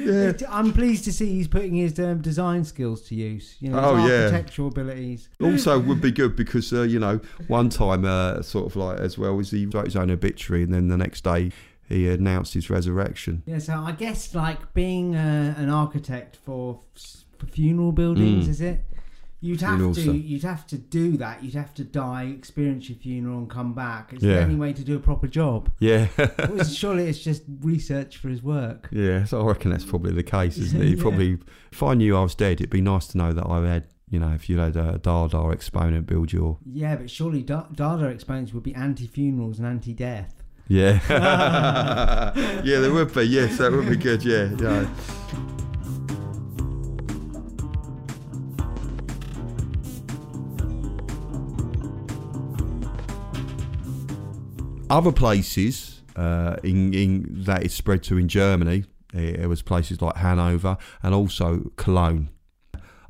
yeah. 0.00 0.32
I'm 0.48 0.72
pleased 0.72 1.04
to 1.04 1.12
see 1.12 1.26
he's 1.34 1.48
putting 1.48 1.74
his 1.74 1.98
um, 2.00 2.20
design 2.20 2.64
skills 2.64 3.02
to 3.08 3.14
use. 3.14 3.56
You 3.60 3.70
know, 3.70 3.78
Oh, 3.80 3.96
yeah. 4.06 4.24
architectural 4.24 4.68
abilities. 4.68 5.28
also 5.40 5.78
would 5.78 6.00
be 6.00 6.10
good 6.10 6.34
because 6.36 6.72
uh, 6.72 6.82
you 6.82 6.98
know 6.98 7.20
one 7.46 7.68
time 7.68 8.04
uh, 8.04 8.42
sort 8.42 8.66
of 8.66 8.76
like 8.76 8.98
as 8.98 9.16
well 9.18 9.38
as 9.38 9.50
he 9.50 9.66
wrote 9.66 9.84
his 9.86 9.96
own 9.96 10.10
obituary 10.10 10.62
and 10.64 10.72
then 10.74 10.88
the 10.88 10.96
next 10.96 11.22
day 11.24 11.52
he 11.88 12.08
announced 12.08 12.54
his 12.54 12.68
resurrection 12.68 13.42
Yeah, 13.46 13.58
so 13.58 13.74
I 13.74 13.92
guess 13.92 14.34
like 14.34 14.74
being 14.74 15.14
uh, 15.16 15.54
an 15.56 15.70
architect 15.70 16.36
for, 16.44 16.80
for 17.38 17.46
funeral 17.46 17.92
buildings, 17.92 18.46
Mm. 18.46 18.50
is 18.50 18.60
it? 18.60 18.80
You'd 19.40 19.60
have 19.60 19.94
to 19.94 20.12
you'd 20.16 20.42
have 20.42 20.66
to 20.66 20.76
do 20.78 21.16
that. 21.18 21.44
You'd 21.44 21.54
have 21.54 21.72
to 21.74 21.84
die, 21.84 22.24
experience 22.24 22.88
your 22.88 22.98
funeral, 22.98 23.38
and 23.38 23.48
come 23.48 23.72
back. 23.72 24.12
It's 24.12 24.22
Yeah. 24.24 24.38
the 24.38 24.42
only 24.42 24.56
way 24.56 24.72
to 24.72 24.82
do 24.82 24.96
a 24.96 24.98
proper 24.98 25.28
job. 25.28 25.70
yeah 25.78 26.08
Well, 26.48 26.64
surely 26.64 27.04
it's 27.08 27.20
just 27.20 27.42
research 27.60 28.16
for 28.16 28.28
his 28.30 28.42
work. 28.42 28.88
yeah 28.90 29.24
so 29.24 29.40
i 29.40 29.44
reckon 29.44 29.70
that's 29.70 29.84
probably 29.84 30.12
the 30.12 30.22
case 30.24 30.58
isn't 30.58 30.80
it 30.80 30.84
Yeah. 30.88 30.90
He 30.96 30.96
probably 30.96 31.38
if 31.70 31.82
i 31.82 31.94
knew 31.94 32.16
i 32.16 32.22
was 32.22 32.34
dead 32.34 32.60
it'd 32.60 32.70
be 32.70 32.80
nice 32.80 33.06
to 33.08 33.18
know 33.18 33.32
that 33.32 33.46
i 33.46 33.64
had 33.66 33.84
you 34.10 34.18
know 34.18 34.32
if 34.32 34.48
you 34.48 34.58
had 34.58 34.74
a 34.76 34.98
dada 34.98 35.38
exponent 35.52 36.06
build 36.06 36.32
your 36.32 36.58
Yeah, 36.64 36.96
but 36.96 37.08
surely 37.10 37.42
Da- 37.42 37.68
Dada 37.74 38.06
exponents 38.06 38.52
would 38.54 38.62
be 38.64 38.74
anti-funerals 38.74 39.58
and 39.58 39.66
anti-death. 39.68 40.42
yeah 40.66 40.98
yeah 42.64 42.80
there 42.80 42.92
would 42.92 43.12
be 43.14 43.22
yes 43.22 43.58
that 43.58 43.70
would 43.72 43.88
be 43.88 43.96
good 43.96 44.24
yeah 44.24 44.50
yeah 44.58 44.88
other 54.90 55.12
places 55.12 56.02
uh, 56.16 56.56
in, 56.62 56.92
in 56.92 57.26
that 57.44 57.64
is 57.64 57.74
spread 57.74 58.02
to 58.04 58.18
in 58.18 58.28
Germany, 58.28 58.84
it, 59.14 59.38
there 59.38 59.48
was 59.48 59.62
places 59.62 60.02
like 60.02 60.16
Hanover 60.16 60.76
and 61.02 61.14
also 61.14 61.70
Cologne. 61.76 62.30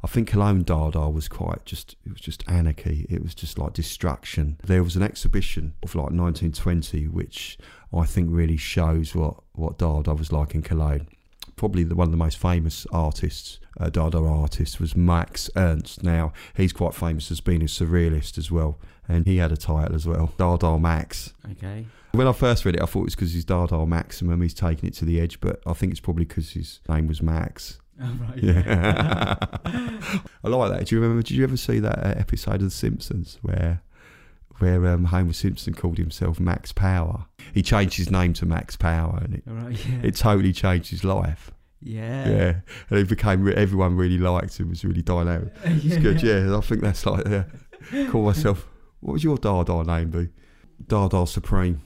I 0.02 0.06
think 0.06 0.28
Cologne 0.28 0.62
Dada 0.62 1.08
was 1.08 1.26
quite 1.26 1.64
just 1.64 1.96
it 2.04 2.12
was 2.12 2.20
just 2.20 2.44
anarchy. 2.48 3.06
It 3.10 3.22
was 3.22 3.34
just 3.34 3.58
like 3.58 3.72
destruction. 3.72 4.58
There 4.64 4.84
was 4.84 4.94
an 4.94 5.02
exhibition 5.02 5.74
of 5.82 5.94
like 5.96 6.10
1920, 6.12 7.08
which 7.08 7.58
I 7.92 8.06
think 8.06 8.28
really 8.30 8.56
shows 8.56 9.14
what 9.14 9.34
what 9.52 9.78
Dada 9.78 10.14
was 10.14 10.30
like 10.30 10.54
in 10.54 10.62
Cologne. 10.62 11.08
Probably 11.58 11.84
the, 11.84 11.94
one 11.94 12.06
of 12.06 12.12
the 12.12 12.16
most 12.16 12.38
famous 12.38 12.86
artists, 12.92 13.58
uh, 13.78 13.90
Dada 13.90 14.18
artist, 14.18 14.80
was 14.80 14.96
Max 14.96 15.50
Ernst. 15.56 16.02
Now 16.02 16.32
he's 16.56 16.72
quite 16.72 16.94
famous 16.94 17.30
as 17.30 17.40
being 17.40 17.62
a 17.62 17.66
surrealist 17.66 18.38
as 18.38 18.50
well, 18.50 18.78
and 19.08 19.26
he 19.26 19.36
had 19.38 19.52
a 19.52 19.56
title 19.56 19.94
as 19.94 20.06
well, 20.06 20.32
Dada 20.38 20.78
Max. 20.78 21.34
Okay. 21.52 21.84
When 22.12 22.26
I 22.26 22.32
first 22.32 22.64
read 22.64 22.76
it, 22.76 22.82
I 22.82 22.86
thought 22.86 23.00
it 23.00 23.04
was 23.06 23.14
because 23.14 23.34
he's 23.34 23.44
Dada 23.44 23.84
Maximum. 23.84 24.40
He's 24.40 24.54
taking 24.54 24.88
it 24.88 24.94
to 24.94 25.04
the 25.04 25.20
edge, 25.20 25.40
but 25.40 25.60
I 25.66 25.72
think 25.74 25.90
it's 25.90 26.00
probably 26.00 26.24
because 26.24 26.52
his 26.52 26.80
name 26.88 27.06
was 27.06 27.20
Max. 27.20 27.80
Oh, 28.00 28.16
right. 28.28 28.40
Yeah, 28.40 29.34
I 30.44 30.48
like 30.48 30.70
that. 30.70 30.86
Do 30.86 30.94
you 30.94 31.02
remember? 31.02 31.20
Did 31.20 31.36
you 31.36 31.42
ever 31.42 31.56
see 31.56 31.80
that 31.80 31.98
uh, 31.98 32.14
episode 32.16 32.54
of 32.54 32.60
The 32.60 32.70
Simpsons 32.70 33.40
where 33.42 33.82
where 34.58 34.86
um, 34.86 35.04
Homer 35.06 35.32
Simpson 35.32 35.74
called 35.74 35.98
himself 35.98 36.38
Max 36.40 36.72
Power? 36.72 37.26
He 37.52 37.62
changed 37.62 37.96
his 37.96 38.10
name 38.10 38.32
to 38.34 38.46
Max 38.46 38.76
Power, 38.76 39.20
and 39.24 39.34
it, 39.36 39.42
right. 39.46 39.86
Yeah. 39.88 40.00
it 40.02 40.16
totally 40.16 40.52
changed 40.52 40.90
his 40.90 41.04
life. 41.04 41.50
Yeah. 41.80 42.28
Yeah, 42.28 42.54
and 42.90 42.98
he 42.98 43.04
became 43.04 43.46
everyone 43.56 43.96
really 43.96 44.18
liked 44.18 44.58
him. 44.58 44.68
Was 44.70 44.84
really 44.84 45.02
dynamic. 45.02 45.52
It's 45.64 45.96
good. 45.98 46.22
Yeah, 46.22 46.56
I 46.56 46.60
think 46.60 46.80
that's 46.82 47.06
like 47.06 47.26
yeah. 47.28 47.44
Call 48.10 48.22
myself. 48.24 48.66
What 49.00 49.12
was 49.12 49.24
your 49.24 49.36
Dada 49.38 49.84
name 49.84 50.10
be? 50.10 50.28
Dada 50.86 51.26
Supreme. 51.26 51.80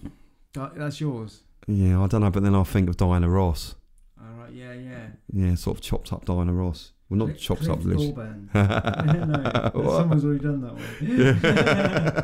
That- 0.54 0.74
That's 0.76 1.00
yours. 1.00 1.40
Yeah, 1.66 2.02
I 2.02 2.06
don't 2.06 2.22
know, 2.22 2.30
but 2.30 2.42
then 2.42 2.54
I 2.54 2.62
think 2.64 2.88
of 2.88 2.96
Diana 2.96 3.28
Ross. 3.28 3.74
All 4.20 4.34
right. 4.38 4.52
Yeah. 4.52 4.72
Yeah. 4.72 5.06
Yeah, 5.32 5.54
sort 5.56 5.76
of 5.78 5.82
chopped 5.82 6.12
up 6.12 6.24
Diana 6.24 6.52
Ross. 6.52 6.92
Well, 7.12 7.18
not 7.18 7.36
Cliff- 7.36 7.40
chopped 7.40 7.68
up 7.68 7.82
Cliff 7.82 7.98
Liz. 7.98 8.06
Thorburn. 8.06 8.48
no, 8.54 9.96
someone's 9.98 10.24
already 10.24 10.42
done 10.42 10.62
that 10.62 10.72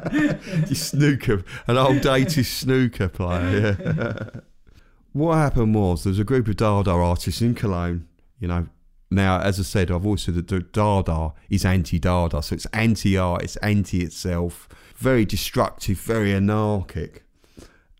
one. 0.08 0.62
Your 0.66 0.74
snooker, 0.74 1.44
an 1.66 1.76
old 1.76 2.00
dated 2.00 2.46
snooker 2.46 3.08
player. 3.10 3.76
Yeah. 3.78 4.40
what 5.12 5.34
happened 5.34 5.74
was 5.74 6.04
there 6.04 6.10
was 6.10 6.18
a 6.18 6.24
group 6.24 6.48
of 6.48 6.56
Dada 6.56 6.90
artists 6.90 7.42
in 7.42 7.54
Cologne. 7.54 8.08
You 8.40 8.48
know, 8.48 8.68
now 9.10 9.40
as 9.40 9.60
I 9.60 9.62
said, 9.64 9.90
I've 9.90 10.06
always 10.06 10.22
said 10.22 10.36
that 10.36 10.72
Dada 10.72 11.34
is 11.50 11.66
anti-Dada, 11.66 12.42
so 12.42 12.54
it's 12.54 12.64
anti-art, 12.72 13.42
it's 13.42 13.56
anti 13.56 14.00
itself, 14.02 14.70
very 14.96 15.26
destructive, 15.26 16.00
very 16.00 16.32
anarchic. 16.32 17.24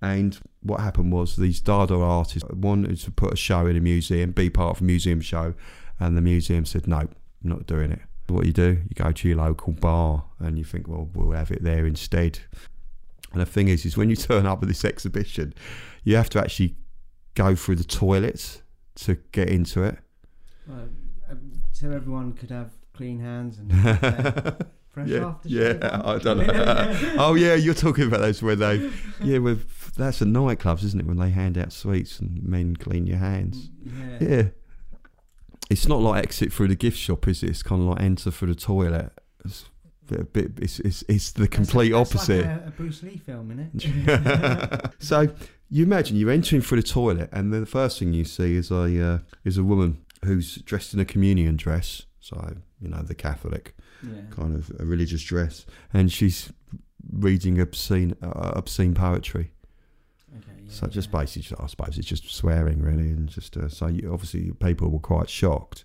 And 0.01 0.39
what 0.63 0.81
happened 0.81 1.13
was 1.13 1.37
these 1.37 1.61
Dada 1.61 1.97
artists 1.97 2.49
wanted 2.49 2.97
to 3.01 3.11
put 3.11 3.35
a 3.35 3.37
show 3.37 3.67
in 3.67 3.77
a 3.77 3.81
museum, 3.83 4.31
be 4.31 4.49
part 4.49 4.77
of 4.77 4.81
a 4.81 4.85
museum 4.85 5.21
show, 5.21 5.53
and 6.01 6.17
the 6.17 6.21
museum 6.21 6.65
said, 6.65 6.87
no, 6.87 6.99
I'm 6.99 7.11
not 7.43 7.67
doing 7.67 7.91
it. 7.93 8.01
What 8.29 8.45
you 8.47 8.53
do, 8.53 8.79
you 8.89 8.95
go 8.95 9.11
to 9.11 9.29
your 9.29 9.39
local 9.39 9.73
bar 9.73 10.25
and 10.39 10.59
you 10.59 10.65
think, 10.65 10.87
well, 10.87 11.09
we'll 11.15 11.37
have 11.37 11.51
it 11.51 11.63
there 11.63 11.87
instead. 11.87 12.41
And 13.33 13.41
the 13.41 13.47
thing 13.47 13.69
is, 13.69 13.85
is 13.87 13.97
when 13.97 14.11
you 14.11 14.17
turn 14.31 14.47
up 14.47 14.63
at 14.63 14.69
this 14.69 14.85
exhibition, 14.85 15.55
you 16.05 16.17
have 16.17 16.29
to 16.31 16.39
actually 16.41 16.77
go 17.35 17.55
through 17.55 17.77
the 17.77 17.85
toilets 17.85 18.63
to 18.97 19.15
get 19.33 19.49
into 19.49 19.83
it. 19.83 19.99
Well, 20.67 20.89
um, 21.31 21.53
so 21.73 21.91
everyone 21.91 22.33
could 22.35 22.51
have 22.51 22.73
clean 22.93 23.21
hands 23.21 23.59
and 23.59 23.73
uh, 23.87 24.53
fresh 24.89 25.09
Yeah, 25.09 25.27
after 25.27 25.49
yeah, 25.49 26.01
I 26.05 26.19
don't 26.19 26.39
know. 26.39 27.15
oh 27.19 27.35
yeah, 27.35 27.55
you're 27.55 27.75
talking 27.75 28.07
about 28.07 28.21
those 28.21 28.43
where 28.43 28.57
they, 28.57 28.91
yeah, 29.23 29.39
with 29.39 29.95
that's 29.95 30.19
the 30.19 30.25
nightclubs, 30.27 30.85
isn't 30.85 31.01
it? 31.01 31.07
When 31.07 31.17
they 31.17 31.31
hand 31.31 31.57
out 31.57 31.73
sweets 31.73 32.19
and 32.21 32.43
men 32.43 32.77
clean 32.77 33.07
your 33.07 33.19
hands. 33.19 33.71
yeah. 33.85 34.19
Yeah, 34.21 34.43
it's 35.71 35.87
not 35.87 36.01
like 36.01 36.23
exit 36.23 36.53
through 36.53 36.69
the 36.69 36.77
gift 36.77 36.99
shop, 36.99 37.29
is 37.29 37.43
it? 37.43 37.51
It's 37.51 37.63
kind 37.63 37.83
of 37.83 37.89
like 37.89 38.01
enter 38.01 38.31
through 38.31 38.55
the 38.55 38.61
toilet. 38.61 39.13
It's 39.45 39.67
a 40.11 40.25
bit. 40.25 40.53
It's 40.59 40.81
it's, 40.81 41.05
it's 41.09 41.33
the 41.33 41.49
complete 41.49 41.93
That's 41.93 42.15
opposite. 42.15 42.47
Like 42.47 42.65
a, 42.65 42.69
a 42.69 42.71
Bruce 42.71 43.03
Lee 43.03 43.17
film, 43.19 43.71
innit? 43.75 44.93
so 44.99 45.29
you 45.71 45.85
imagine 45.85 46.17
you're 46.17 46.31
entering 46.31 46.63
through 46.63 46.81
the 46.81 46.89
toilet, 46.89 47.29
and 47.33 47.53
the 47.53 47.67
first 47.67 47.99
thing 47.99 48.13
you 48.13 48.25
see 48.25 48.57
is 48.57 48.71
a 48.71 49.07
uh, 49.07 49.19
is 49.45 49.59
a 49.59 49.65
woman 49.65 50.05
who's 50.25 50.57
dressed 50.57 50.95
in 50.95 51.01
a 51.01 51.05
communion 51.05 51.57
dress. 51.57 52.03
So 52.21 52.57
you 52.81 52.89
know 52.89 53.03
the 53.03 53.15
Catholic 53.15 53.75
yeah. 54.03 54.23
kind 54.31 54.55
of 54.55 54.71
a 54.79 54.85
religious 54.85 55.23
dress, 55.23 55.67
and 55.93 56.11
she's 56.11 56.53
reading 57.13 57.61
obscene 57.61 58.17
uh, 58.23 58.53
obscene 58.55 58.95
poetry. 58.95 59.53
Yeah, 60.69 60.75
So 60.75 60.87
just 60.87 61.11
basically, 61.11 61.57
I 61.59 61.67
suppose 61.67 61.99
it's 61.99 62.09
just 62.09 62.33
swearing 62.35 62.81
really, 62.81 63.11
and 63.11 63.29
just 63.29 63.57
uh, 63.57 63.69
so 63.69 63.87
you, 63.87 64.13
obviously 64.13 64.53
people 64.53 64.91
were 64.91 64.99
quite 64.99 65.29
shocked. 65.29 65.85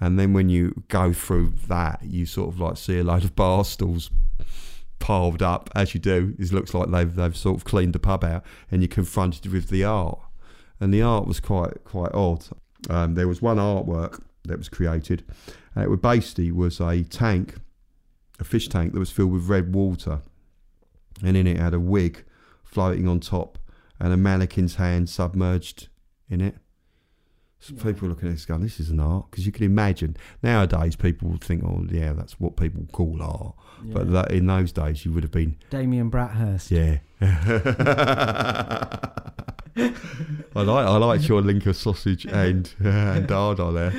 And 0.00 0.18
then 0.18 0.32
when 0.32 0.48
you 0.48 0.82
go 0.88 1.12
through 1.12 1.54
that, 1.68 2.00
you 2.02 2.26
sort 2.26 2.48
of 2.48 2.60
like 2.60 2.76
see 2.76 2.98
a 2.98 3.04
load 3.04 3.24
of 3.24 3.36
bar 3.36 3.64
stools 3.64 4.10
piled 4.98 5.42
up, 5.42 5.70
as 5.74 5.94
you 5.94 6.00
do. 6.00 6.34
It 6.38 6.52
looks 6.52 6.74
like 6.74 6.90
they've 6.90 7.14
they've 7.14 7.36
sort 7.36 7.56
of 7.56 7.64
cleaned 7.64 7.92
the 7.92 7.98
pub 7.98 8.24
out, 8.24 8.44
and 8.70 8.82
you're 8.82 8.88
confronted 8.88 9.52
with 9.52 9.68
the 9.68 9.84
art. 9.84 10.18
And 10.80 10.92
the 10.92 11.02
art 11.02 11.26
was 11.26 11.38
quite 11.38 11.84
quite 11.84 12.12
odd. 12.14 12.46
Um, 12.90 13.14
there 13.14 13.28
was 13.28 13.40
one 13.40 13.58
artwork 13.58 14.22
that 14.44 14.58
was 14.58 14.68
created, 14.68 15.24
and 15.74 15.84
it 15.84 15.88
was 15.88 16.00
basically 16.00 16.50
was 16.50 16.80
a 16.80 17.04
tank, 17.04 17.56
a 18.40 18.44
fish 18.44 18.68
tank 18.68 18.92
that 18.92 18.98
was 18.98 19.10
filled 19.10 19.32
with 19.32 19.48
red 19.48 19.74
water, 19.74 20.20
and 21.22 21.36
in 21.36 21.46
it 21.46 21.58
had 21.58 21.74
a 21.74 21.80
wig 21.80 22.24
floating 22.64 23.06
on 23.06 23.20
top 23.20 23.58
and 24.02 24.12
a 24.12 24.16
mannequin's 24.18 24.74
hand 24.74 25.08
submerged 25.08 25.88
in 26.28 26.40
it. 26.42 26.56
So 27.60 27.74
Yeah. 27.76 27.84
people 27.84 28.08
looking 28.08 28.28
at 28.28 28.32
this 28.34 28.44
going, 28.44 28.60
this 28.62 28.80
is 28.80 28.90
an 28.90 28.98
art. 28.98 29.30
Because 29.30 29.46
you 29.46 29.52
can 29.52 29.64
imagine, 29.64 30.16
nowadays 30.42 30.96
people 30.96 31.28
would 31.30 31.44
think, 31.44 31.62
oh, 31.62 31.86
yeah, 31.88 32.12
that's 32.12 32.40
what 32.40 32.56
people 32.56 32.84
call 32.92 33.22
art. 33.22 33.54
But 33.84 34.10
that, 34.12 34.32
in 34.32 34.46
those 34.46 34.72
days, 34.72 35.04
you 35.04 35.12
would 35.12 35.22
have 35.22 35.30
been, 35.30 35.56
Damien 35.70 36.08
Brathurst. 36.10 36.70
yeah. 36.72 36.98
I 39.74 40.60
like 40.60 40.86
I 40.86 40.96
like 40.98 41.26
your 41.28 41.40
link 41.40 41.64
of 41.66 41.76
sausage 41.76 42.26
and 42.26 42.70
and 42.80 43.26
Dada 43.26 43.70
there 43.72 43.92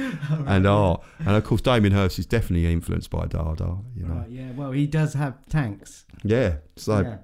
and 0.46 0.68
art 0.68 1.02
and 1.20 1.30
of 1.36 1.44
course 1.44 1.62
Damien 1.62 1.94
Hirst 1.94 2.20
is 2.20 2.28
definitely 2.28 2.72
influenced 2.72 3.10
by 3.10 3.26
Dada 3.26 3.78
you 3.96 4.06
know 4.06 4.14
Right, 4.16 4.30
yeah. 4.30 4.52
Well, 4.52 4.72
he 4.72 4.86
does 4.86 5.16
have 5.16 5.34
tanks. 5.48 6.06
yeah 6.24 6.58
so 6.76 7.00
yeah. 7.00 7.18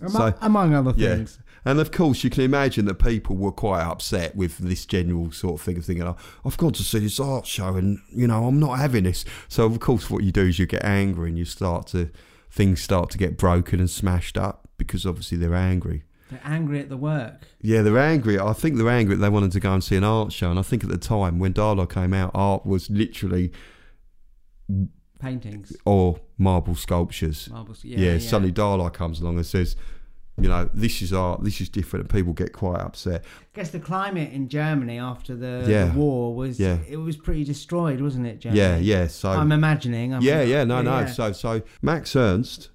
Amo- 0.00 0.10
so- 0.30 0.34
among 0.42 0.74
other 0.74 0.92
Yeah. 0.96 1.16
things. 1.16 1.38
And 1.66 1.80
of 1.80 1.90
course, 1.90 2.22
you 2.24 2.30
can 2.30 2.44
imagine 2.44 2.84
that 2.86 2.94
people 2.94 3.36
were 3.36 3.50
quite 3.52 3.82
upset 3.82 4.36
with 4.36 4.58
this 4.58 4.86
general 4.86 5.32
sort 5.32 5.54
of 5.54 5.60
thing 5.62 5.76
of 5.76 5.84
thinking, 5.84 6.06
oh, 6.06 6.16
I've 6.44 6.56
gone 6.56 6.72
to 6.74 6.82
see 6.84 7.00
this 7.00 7.18
art 7.18 7.44
show 7.44 7.74
and, 7.74 7.98
you 8.10 8.26
know, 8.28 8.46
I'm 8.46 8.60
not 8.60 8.78
having 8.78 9.02
this. 9.04 9.24
So, 9.48 9.64
of 9.66 9.80
course, 9.80 10.08
what 10.08 10.22
you 10.22 10.30
do 10.30 10.42
is 10.46 10.58
you 10.58 10.66
get 10.66 10.84
angry 10.84 11.28
and 11.28 11.36
you 11.36 11.44
start 11.44 11.88
to, 11.88 12.10
things 12.50 12.80
start 12.80 13.10
to 13.10 13.18
get 13.18 13.36
broken 13.36 13.80
and 13.80 13.90
smashed 13.90 14.38
up 14.38 14.68
because 14.78 15.04
obviously 15.04 15.38
they're 15.38 15.54
angry. 15.54 16.04
They're 16.30 16.40
angry 16.44 16.78
at 16.80 16.88
the 16.88 16.96
work. 16.96 17.42
Yeah, 17.60 17.82
they're 17.82 17.98
angry. 17.98 18.38
I 18.38 18.52
think 18.52 18.76
they're 18.76 18.88
angry 18.88 19.16
that 19.16 19.20
they 19.20 19.28
wanted 19.28 19.52
to 19.52 19.60
go 19.60 19.72
and 19.72 19.82
see 19.82 19.96
an 19.96 20.04
art 20.04 20.32
show. 20.32 20.50
And 20.50 20.58
I 20.58 20.62
think 20.62 20.84
at 20.84 20.90
the 20.90 20.98
time 20.98 21.38
when 21.40 21.52
Dada 21.52 21.86
came 21.86 22.14
out, 22.14 22.30
art 22.34 22.64
was 22.64 22.88
literally, 22.90 23.52
Paintings, 25.18 25.74
or 25.86 26.20
marble 26.36 26.74
sculptures. 26.74 27.48
marbles. 27.50 27.84
Yeah, 27.84 27.98
Yeah, 27.98 28.12
yeah. 28.12 28.18
suddenly 28.18 28.52
Dada 28.52 28.90
comes 28.90 29.20
along 29.20 29.36
and 29.36 29.46
says, 29.46 29.74
you 30.38 30.48
know, 30.48 30.68
this 30.74 31.00
is 31.00 31.12
art, 31.12 31.42
this 31.44 31.60
is 31.60 31.68
different, 31.68 32.04
and 32.04 32.10
people 32.10 32.32
get 32.32 32.52
quite 32.52 32.80
upset. 32.80 33.24
I 33.24 33.58
guess 33.58 33.70
the 33.70 33.80
climate 33.80 34.32
in 34.32 34.48
Germany 34.48 34.98
after 34.98 35.34
the, 35.34 35.64
Yeah. 35.66 35.86
the 35.86 35.92
war 35.98 36.34
was 36.34 36.60
Yeah. 36.60 36.78
it 36.88 36.98
was 36.98 37.16
pretty 37.16 37.44
destroyed, 37.44 38.00
wasn't 38.00 38.26
it? 38.26 38.40
Germany? 38.40 38.60
Yeah, 38.60 38.76
yeah. 38.76 39.06
So 39.06 39.30
I'm 39.30 39.50
imagining. 39.52 40.12
I'm, 40.14 40.22
yeah, 40.22 40.42
yeah, 40.42 40.64
no, 40.64 40.82
no. 40.82 41.00
yeah. 41.00 41.06
So, 41.06 41.32
so 41.32 41.62
Max 41.80 42.14
Ernst, 42.14 42.68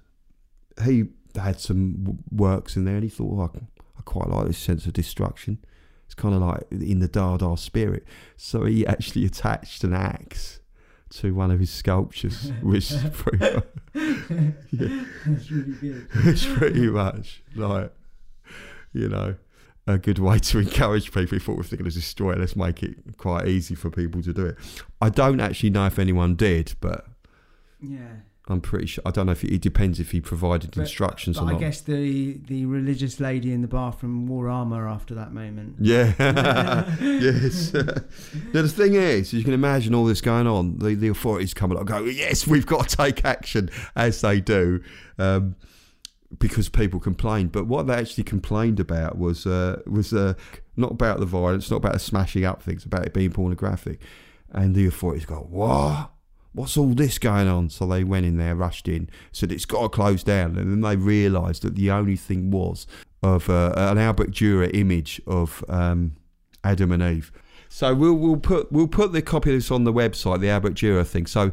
he 0.84 1.04
had 1.36 1.60
some 1.60 2.18
works 2.30 2.76
in 2.76 2.84
there, 2.84 2.94
and 2.96 3.04
he 3.04 3.08
thought, 3.08 3.38
oh, 3.54 3.58
I, 3.58 3.58
I 3.98 4.02
quite 4.04 4.28
like 4.28 4.46
this 4.48 4.58
sense 4.58 4.86
of 4.86 4.92
destruction. 4.92 5.58
It's 6.06 6.14
kind 6.14 6.34
of 6.34 6.42
like 6.42 6.64
in 6.70 6.98
the 6.98 7.08
Dada 7.08 7.56
spirit. 7.56 8.04
So 8.36 8.64
he 8.64 8.84
actually 8.94 9.24
attached 9.24 9.84
an 9.84 9.94
axe 9.94 10.60
to 11.14 11.34
one 11.34 11.50
of 11.50 11.60
his 11.60 11.70
sculptures, 11.70 12.50
which 12.62 12.90
is 12.90 13.02
pretty, 13.12 13.62
yeah, 13.94 15.04
That's 15.26 15.50
really 15.50 15.72
good. 15.80 16.08
it's 16.24 16.46
pretty 16.46 16.88
much 16.88 17.42
like, 17.54 17.92
you 18.92 19.08
know, 19.08 19.36
a 19.86 19.98
good 19.98 20.18
way 20.18 20.38
to 20.38 20.58
encourage 20.60 21.12
people. 21.12 21.36
If 21.36 21.48
what 21.48 21.56
we're 21.56 21.64
going 21.64 21.84
to 21.84 21.90
destroy, 21.90 22.32
it, 22.32 22.38
let's 22.38 22.56
make 22.56 22.82
it 22.82 23.18
quite 23.18 23.48
easy 23.48 23.74
for 23.74 23.90
people 23.90 24.22
to 24.22 24.32
do 24.32 24.46
it. 24.46 24.56
I 25.00 25.08
don't 25.10 25.40
actually 25.40 25.70
know 25.70 25.86
if 25.86 25.98
anyone 25.98 26.34
did, 26.36 26.74
but 26.80 27.06
Yeah. 27.80 28.08
I'm 28.48 28.60
pretty 28.60 28.86
sure. 28.86 29.02
I 29.06 29.12
don't 29.12 29.26
know 29.26 29.32
if 29.32 29.44
it, 29.44 29.52
it 29.54 29.60
depends 29.60 30.00
if 30.00 30.10
he 30.10 30.20
provided 30.20 30.72
But- 30.72 30.80
instructions 30.80 31.36
But 31.38 31.44
or 31.44 31.48
I 31.48 31.52
not. 31.52 31.56
I 31.58 31.60
guess 31.60 31.80
the 31.80 32.38
the 32.48 32.66
religious 32.66 33.20
lady 33.20 33.52
in 33.52 33.62
the 33.62 33.68
bathroom 33.68 34.26
wore 34.26 34.48
armor 34.48 34.88
after 34.88 35.14
that 35.14 35.32
moment. 35.32 35.76
Yeah. 35.78 36.12
yes. 37.00 37.72
now 37.72 37.82
the 38.62 38.68
thing 38.68 38.94
is, 38.94 39.32
you 39.32 39.44
can 39.44 39.52
imagine 39.54 39.94
all 39.94 40.04
this 40.06 40.20
going 40.20 40.46
on. 40.48 40.78
The 40.78 40.94
the 40.94 41.08
authorities 41.08 41.54
come 41.54 41.70
along, 41.70 41.82
and 41.82 41.88
go, 41.88 42.04
yes, 42.06 42.46
we've 42.46 42.66
got 42.66 42.88
to 42.88 42.96
take 42.96 43.24
action, 43.24 43.70
as 43.94 44.20
they 44.22 44.40
do, 44.40 44.82
um, 45.18 45.54
because 46.38 46.68
people 46.68 46.98
complained. 46.98 47.52
But 47.52 47.66
what 47.68 47.86
they 47.86 47.94
actually 47.94 48.24
complained 48.24 48.80
about 48.80 49.18
was 49.18 49.46
uh, 49.46 49.82
was 49.86 50.12
uh, 50.12 50.34
not 50.76 50.90
about 50.90 51.20
the 51.20 51.26
violence, 51.26 51.70
not 51.70 51.76
about 51.76 51.92
the 51.92 51.98
smashing 52.00 52.44
up 52.44 52.60
things, 52.62 52.84
about 52.84 53.06
it 53.06 53.14
being 53.14 53.30
pornographic. 53.30 54.00
And 54.54 54.74
the 54.74 54.86
authorities 54.86 55.24
go, 55.24 55.46
what? 55.48 56.10
What's 56.54 56.76
all 56.76 56.88
this 56.88 57.18
going 57.18 57.48
on? 57.48 57.70
So 57.70 57.86
they 57.86 58.04
went 58.04 58.26
in 58.26 58.36
there, 58.36 58.54
rushed 58.54 58.88
in, 58.88 59.08
said 59.32 59.50
it's 59.50 59.64
got 59.64 59.82
to 59.82 59.88
close 59.88 60.22
down, 60.22 60.56
and 60.58 60.70
then 60.70 60.80
they 60.82 60.96
realised 60.96 61.62
that 61.62 61.76
the 61.76 61.90
only 61.90 62.16
thing 62.16 62.50
was 62.50 62.86
of 63.22 63.48
uh, 63.48 63.72
an 63.76 63.98
Albert 63.98 64.32
Dürer 64.32 64.70
image 64.74 65.20
of 65.26 65.64
um, 65.68 66.16
Adam 66.64 66.92
and 66.92 67.02
Eve. 67.02 67.32
So 67.68 67.94
we'll 67.94 68.14
we'll 68.14 68.36
put 68.36 68.70
we'll 68.70 68.88
put 68.88 69.12
the 69.12 69.22
copy 69.22 69.50
of 69.50 69.56
this 69.56 69.70
on 69.70 69.84
the 69.84 69.92
website, 69.92 70.40
the 70.40 70.50
Albert 70.50 70.74
Dürer 70.74 71.06
thing. 71.06 71.26
So 71.26 71.52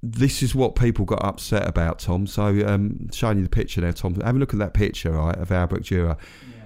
this 0.00 0.42
is 0.42 0.54
what 0.54 0.76
people 0.76 1.04
got 1.04 1.24
upset 1.24 1.66
about, 1.66 1.98
Tom. 1.98 2.26
So 2.26 2.64
um, 2.66 3.10
showing 3.10 3.38
you 3.38 3.42
the 3.42 3.48
picture 3.50 3.80
now, 3.80 3.90
Tom. 3.90 4.14
Have 4.20 4.36
a 4.36 4.38
look 4.38 4.52
at 4.52 4.60
that 4.60 4.74
picture, 4.74 5.12
right, 5.12 5.36
of 5.36 5.50
Albert 5.50 5.82
Dürer. 5.82 6.16
Yeah. 6.56 6.62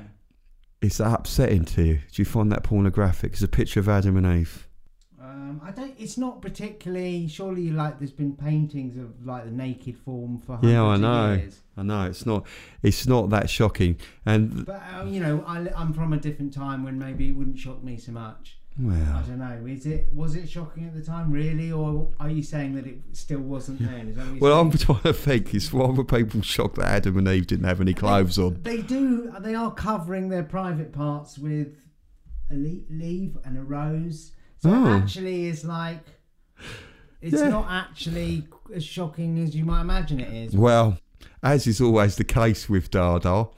Is 0.83 0.99
that 0.99 1.15
upsetting 1.15 1.65
to 1.67 1.83
you? 1.83 1.95
Do 1.95 2.23
you 2.23 2.27
find 2.27 2.53
that 2.53 2.63
pornographic? 2.63 3.33
It's 3.33 3.43
a 3.43 3.49
picture 3.49 3.81
of 3.81 3.89
Adam 3.89 4.19
and 4.19 4.41
Eve. 4.41 4.68
Um, 5.49 5.61
I 5.65 5.71
don't. 5.71 5.95
It's 5.99 6.19
not 6.19 6.43
particularly. 6.43 7.29
Surely, 7.29 7.71
like 7.71 7.99
there's 7.99 8.13
been 8.13 8.37
paintings 8.37 8.97
of 8.97 9.27
like 9.27 9.45
the 9.45 9.51
naked 9.51 9.97
form 9.97 10.41
for 10.41 10.59
Yeah, 10.63 10.85
I 10.85 10.97
know. 10.97 11.33
of 11.33 11.39
years. 11.39 11.61
I 11.77 11.83
know 11.83 12.03
it's 12.07 12.27
not 12.27 12.47
it's 12.83 13.07
not 13.07 13.31
that 13.31 13.49
shocking, 13.49 13.97
and 14.27 14.67
But 14.67 14.83
uh, 14.95 15.05
you 15.05 15.21
know, 15.21 15.45
I, 15.47 15.69
I'm 15.77 15.93
from 15.93 16.13
a 16.13 16.19
different 16.19 16.53
time 16.53 16.85
when 16.85 16.99
maybe 16.99 17.29
it 17.29 17.33
wouldn't 17.33 17.59
shock 17.59 17.83
me 17.83 17.97
so 17.97 18.13
much. 18.13 18.59
Well, 18.81 18.95
I 18.95 19.23
don't 19.23 19.39
know. 19.39 19.67
Is 19.67 19.87
it 19.87 20.09
was 20.13 20.37
it 20.37 20.49
shocking 20.49 20.87
at 20.87 20.95
the 20.95 21.03
time, 21.03 21.33
really, 21.33 21.73
or 21.73 22.11
are 22.21 22.31
you 22.31 22.43
saying 22.43 22.75
that 22.77 22.87
it 22.87 22.99
still 23.13 23.41
wasn't 23.41 23.81
then? 23.81 24.09
Is 24.09 24.17
that 24.17 24.25
what 24.25 24.33
you're 24.35 24.41
well, 24.41 24.71
saying? 24.71 24.73
I'm 24.73 24.79
trying 24.79 25.03
to 25.03 25.13
think. 25.13 25.55
Is 25.55 25.73
why 25.73 25.87
were 25.87 26.05
people 26.05 26.43
shocked 26.43 26.77
that 26.77 26.87
Adam 26.87 27.19
and 27.19 27.29
Eve 27.29 27.47
didn't 27.47 27.67
have 27.67 27.81
any 27.81 27.95
clothes 27.95 28.39
on? 28.39 28.61
They 28.63 28.83
do. 28.83 29.33
They 29.41 29.55
are 29.55 29.73
covering 29.73 30.29
their 30.29 30.45
private 30.45 30.93
parts 30.93 31.39
with 31.39 31.77
a 32.51 32.55
leaf 32.55 33.33
and 33.45 33.59
a 33.59 33.63
rose. 33.63 34.33
So 34.61 34.71
Oh. 34.71 34.87
it 34.97 35.03
actually, 35.03 35.47
is 35.47 35.65
like 35.65 36.01
it's 37.21 37.41
Yeah. 37.41 37.49
not 37.49 37.67
actually 37.71 38.47
as 38.75 38.85
shocking 38.85 39.39
as 39.39 39.55
you 39.55 39.65
might 39.65 39.81
imagine 39.83 40.21
it 40.21 40.33
is. 40.33 40.55
Well, 40.57 40.99
as 41.43 41.67
is 41.67 41.81
always 41.81 42.17
the 42.17 42.25
case 42.25 42.69
with 42.69 42.91
Dada, 42.91 43.49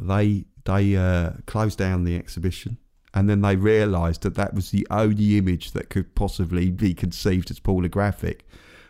they 0.00 0.44
they 0.64 0.94
uh, 0.96 1.32
closed 1.46 1.78
down 1.78 2.04
the 2.04 2.16
exhibition, 2.16 2.76
and 3.14 3.28
then 3.28 3.40
they 3.40 3.56
realised 3.56 4.22
that 4.22 4.34
that 4.34 4.54
was 4.54 4.70
the 4.70 4.86
only 4.90 5.38
image 5.38 5.72
that 5.72 5.88
could 5.90 6.14
possibly 6.14 6.70
be 6.70 6.94
conceived 6.94 7.50
as 7.50 7.58
pornographic. 7.58 8.46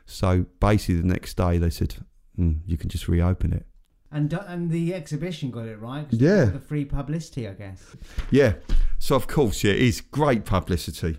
So 0.07 0.47
basically, 0.59 0.97
the 1.01 1.07
next 1.07 1.37
day 1.37 1.59
they 1.59 1.71
said, 1.71 1.95
mm, 2.39 2.59
"You 2.67 2.77
can 2.77 2.89
just 2.91 3.07
reopen 3.09 3.53
it." 3.53 3.67
And 4.13 4.33
and 4.33 4.71
the 4.71 4.93
exhibition 4.93 5.51
got 5.51 5.67
it 5.67 5.81
right. 5.81 6.07
Yeah. 6.11 6.47
the 6.47 6.59
free 6.59 6.85
publicity, 6.85 7.47
I 7.47 7.53
guess. 7.53 7.97
Yeah. 8.31 8.55
So 8.99 9.15
of 9.15 9.29
course, 9.29 9.63
yeah, 9.63 9.73
it 9.73 9.81
is 9.81 10.01
great 10.01 10.45
publicity. 10.45 11.19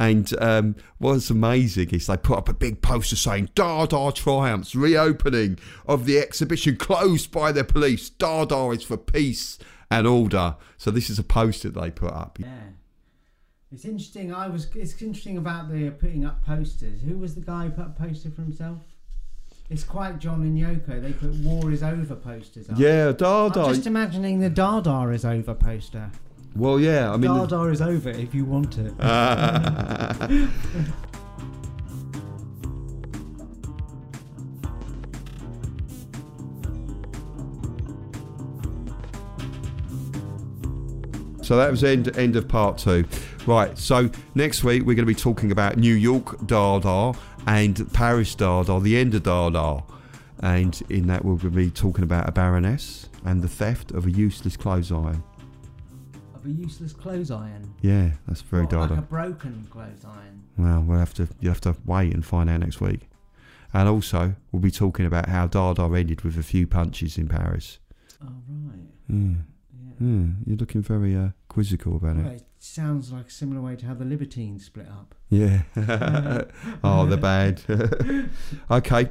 And 0.00 0.32
um, 0.42 0.74
what's 0.98 1.30
amazing 1.30 1.90
is 1.90 2.08
they 2.08 2.16
put 2.16 2.36
up 2.36 2.48
a 2.48 2.52
big 2.52 2.82
poster 2.82 3.14
saying 3.14 3.50
Dada 3.54 4.10
triumphs, 4.12 4.74
reopening 4.74 5.58
of 5.86 6.04
the 6.04 6.18
exhibition 6.18 6.76
closed 6.76 7.30
by 7.30 7.52
the 7.52 7.62
police. 7.62 8.10
Dada 8.10 8.70
is 8.70 8.82
for 8.82 8.96
peace 8.96 9.58
and 9.90 10.06
order. 10.06 10.56
So 10.76 10.90
this 10.90 11.08
is 11.08 11.20
a 11.20 11.22
poster 11.22 11.70
they 11.70 11.92
put 11.92 12.12
up. 12.12 12.38
Yeah. 12.40 12.48
It's 13.70 13.84
interesting. 13.84 14.32
I 14.32 14.48
was. 14.48 14.68
It's 14.74 15.00
interesting 15.02 15.36
about 15.36 15.70
the 15.70 15.90
putting 15.90 16.24
up 16.24 16.44
posters. 16.44 17.02
Who 17.02 17.18
was 17.18 17.34
the 17.34 17.40
guy 17.40 17.64
who 17.64 17.70
put 17.70 17.84
up 17.86 17.98
a 17.98 18.06
poster 18.06 18.30
for 18.30 18.42
himself? 18.42 18.82
It's 19.70 19.82
quite 19.82 20.18
John 20.18 20.42
and 20.42 20.58
Yoko. 20.58 21.00
They 21.00 21.12
put 21.12 21.32
"War 21.36 21.72
is 21.72 21.82
over" 21.82 22.14
posters 22.14 22.68
up. 22.68 22.78
Yeah, 22.78 23.12
I'm 23.18 23.52
just 23.52 23.86
imagining 23.86 24.40
the 24.40 24.50
Dada 24.50 25.08
is 25.10 25.24
over 25.24 25.54
poster. 25.54 26.10
well, 26.54 26.78
yeah, 26.78 27.10
I 27.10 27.16
mean, 27.16 27.30
Dada 27.30 27.62
is 27.64 27.80
over 27.80 28.10
if 28.10 28.34
you 28.34 28.44
want 28.44 28.76
it. 28.78 28.92
So 41.44 41.58
that 41.58 41.70
was 41.70 41.84
end 41.84 42.16
end 42.16 42.36
of 42.36 42.48
part 42.48 42.78
two. 42.78 43.04
Right. 43.46 43.76
So 43.76 44.08
next 44.34 44.64
week 44.64 44.80
we're 44.80 44.94
going 44.94 45.06
to 45.06 45.14
be 45.14 45.14
talking 45.14 45.52
about 45.52 45.76
New 45.76 45.94
York 45.94 46.46
Dada 46.46 47.12
and 47.46 47.92
Paris 47.92 48.34
Dada, 48.34 48.80
the 48.80 48.96
end 48.96 49.14
of 49.14 49.22
Dada, 49.24 49.82
and 50.40 50.80
in 50.88 51.06
that 51.08 51.24
we'll 51.24 51.36
be 51.36 51.70
talking 51.70 52.04
about 52.04 52.28
a 52.28 52.32
baroness 52.32 53.08
and 53.24 53.42
the 53.42 53.48
theft 53.48 53.90
of 53.92 54.06
a 54.06 54.10
useless 54.10 54.56
clothes 54.56 54.90
iron. 54.92 55.22
of 56.34 56.44
a 56.46 56.50
useless 56.50 56.92
clothes 56.92 57.30
iron. 57.30 57.72
Yeah, 57.80 58.10
that's 58.26 58.42
very 58.42 58.64
What, 58.64 58.70
Dada. 58.70 58.94
Like 58.94 59.02
a 59.04 59.06
broken 59.06 59.66
clothes 59.70 60.04
iron. 60.04 60.42
Well, 60.56 60.80
we'll 60.82 60.98
have 60.98 61.14
to 61.14 61.28
you 61.40 61.48
have 61.48 61.60
to 61.62 61.76
wait 61.84 62.12
and 62.14 62.24
find 62.24 62.48
out 62.50 62.60
next 62.60 62.80
week. 62.80 63.08
And 63.72 63.88
also 63.88 64.34
we'll 64.52 64.62
be 64.62 64.70
talking 64.70 65.04
about 65.06 65.28
how 65.28 65.46
Dada 65.46 65.82
ended 65.82 66.22
with 66.22 66.38
a 66.38 66.42
few 66.42 66.66
punches 66.66 67.18
in 67.18 67.28
Paris. 67.28 67.78
Oh 68.22 68.28
right. 68.48 68.78
Yeah. 69.08 69.34
Yeah. 70.00 70.06
Yeah, 70.08 70.26
you're 70.46 70.56
looking 70.56 70.82
very 70.82 71.16
uh, 71.16 71.28
quizzical 71.48 71.96
about 71.96 72.16
Well, 72.16 72.26
it. 72.28 72.32
it 72.42 72.46
sounds 72.58 73.12
like 73.12 73.26
a 73.28 73.30
similar 73.30 73.60
way 73.60 73.76
to 73.76 73.86
how 73.86 73.94
the 73.94 74.04
Libertines 74.04 74.66
split 74.66 74.88
up. 74.88 75.14
Yeah. 75.30 75.62
oh, 76.84 77.06
they're 77.06 77.16
bad. 77.18 77.62
okay. 78.70 79.08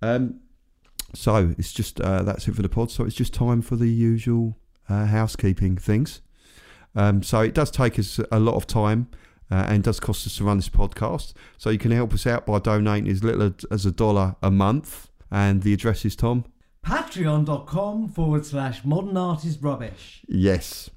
Um, 0.00 0.40
so 1.14 1.54
it's 1.58 1.72
just 1.72 2.00
uh, 2.00 2.22
that's 2.22 2.48
it 2.48 2.54
for 2.54 2.62
the 2.62 2.68
pod. 2.68 2.90
So 2.90 3.04
it's 3.04 3.14
just 3.14 3.34
time 3.34 3.62
for 3.62 3.76
the 3.76 3.88
usual 3.88 4.56
uh, 4.88 5.06
housekeeping 5.06 5.76
things. 5.76 6.20
Um, 6.94 7.22
so 7.22 7.40
it 7.40 7.54
does 7.54 7.70
take 7.70 7.98
us 7.98 8.20
a 8.30 8.38
lot 8.38 8.54
of 8.54 8.66
time 8.66 9.08
uh, 9.50 9.66
and 9.68 9.82
does 9.82 10.00
cost 10.00 10.26
us 10.26 10.36
to 10.36 10.44
run 10.44 10.58
this 10.58 10.68
podcast. 10.68 11.32
So 11.58 11.70
you 11.70 11.78
can 11.78 11.90
help 11.90 12.12
us 12.12 12.26
out 12.26 12.46
by 12.46 12.58
donating 12.58 13.10
as 13.10 13.22
little 13.22 13.52
as 13.70 13.86
a 13.86 13.92
dollar 13.92 14.36
a 14.42 14.50
month. 14.50 15.08
And 15.30 15.62
the 15.62 15.72
address 15.72 16.04
is 16.04 16.14
Tom. 16.16 16.44
Patreon.com 16.84 18.08
forward 18.08 18.44
slash 18.44 18.84
modern 18.84 19.16
art 19.16 19.44
is 19.44 19.58
rubbish. 19.58 20.22
Yes. 20.26 20.90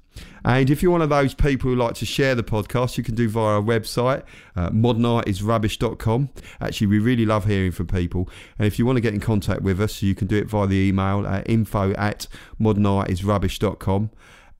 And 0.44 0.70
if 0.70 0.82
you're 0.82 0.92
one 0.92 1.02
of 1.02 1.08
those 1.08 1.34
people 1.34 1.70
who 1.70 1.76
like 1.76 1.94
to 1.96 2.06
share 2.06 2.34
the 2.34 2.42
podcast, 2.42 2.96
you 2.96 3.04
can 3.04 3.14
do 3.14 3.28
via 3.28 3.56
our 3.56 3.62
website, 3.62 4.22
uh, 4.54 4.70
modernartisrubbish.com. 4.70 6.30
Actually, 6.60 6.86
we 6.86 6.98
really 6.98 7.26
love 7.26 7.44
hearing 7.44 7.72
from 7.72 7.86
people. 7.86 8.28
And 8.58 8.66
if 8.66 8.78
you 8.78 8.86
want 8.86 8.96
to 8.96 9.00
get 9.00 9.14
in 9.14 9.20
contact 9.20 9.62
with 9.62 9.80
us, 9.80 10.02
you 10.02 10.14
can 10.14 10.26
do 10.26 10.36
it 10.36 10.46
via 10.46 10.66
the 10.66 10.88
email 10.88 11.26
at 11.26 11.48
info 11.48 11.92
at 11.94 12.26
modernartisrubbish.com. 12.60 14.10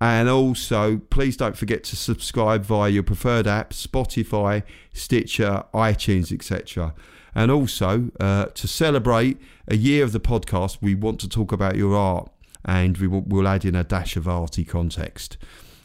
And 0.01 0.29
also, 0.29 0.99
please 1.09 1.37
don't 1.37 1.57
forget 1.57 1.83
to 1.85 1.97
subscribe 1.97 2.65
via 2.65 2.91
your 2.91 3.03
preferred 3.03 3.47
app, 3.47 3.71
Spotify, 3.71 4.63
Stitcher, 4.93 5.65
iTunes, 5.73 6.33
etc. 6.33 6.95
And 7.37 7.51
also, 7.51 8.11
uh, 8.19 8.47
to 8.47 8.67
celebrate 8.67 9.37
a 9.69 9.77
year 9.77 10.03
of 10.03 10.13
the 10.13 10.21
podcast, 10.21 10.79
we 10.81 10.95
want 10.95 11.21
to 11.21 11.29
talk 11.29 11.53
about 11.53 11.77
your 11.77 11.95
art 11.95 12.31
and 12.65 12.97
we 12.97 13.07
will, 13.07 13.21
we'll 13.21 13.47
add 13.47 13.67
in 13.67 13.75
a 13.75 13.85
dash 13.85 14.17
of 14.17 14.27
arty 14.27 14.65
context. 14.65 15.37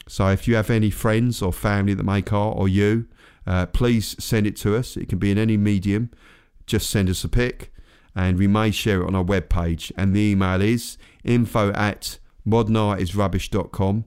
So 0.08 0.28
if 0.28 0.48
you 0.48 0.54
have 0.54 0.70
any 0.70 0.88
friends 0.88 1.42
or 1.42 1.52
family 1.52 1.92
that 1.92 2.04
make 2.04 2.32
art 2.32 2.56
or 2.56 2.70
you, 2.70 3.06
uh, 3.46 3.66
please 3.66 4.16
send 4.18 4.46
it 4.46 4.56
to 4.56 4.74
us. 4.76 4.96
It 4.96 5.10
can 5.10 5.18
be 5.18 5.30
in 5.30 5.36
any 5.36 5.58
medium. 5.58 6.10
Just 6.66 6.88
send 6.88 7.10
us 7.10 7.22
a 7.22 7.28
pic 7.28 7.70
and 8.16 8.38
we 8.38 8.46
may 8.46 8.70
share 8.70 9.02
it 9.02 9.06
on 9.06 9.14
our 9.14 9.22
webpage. 9.22 9.92
And 9.94 10.16
the 10.16 10.20
email 10.20 10.62
is 10.62 10.96
info 11.22 11.70
at 11.72 12.18
modernartisrubbish.com. 12.48 14.06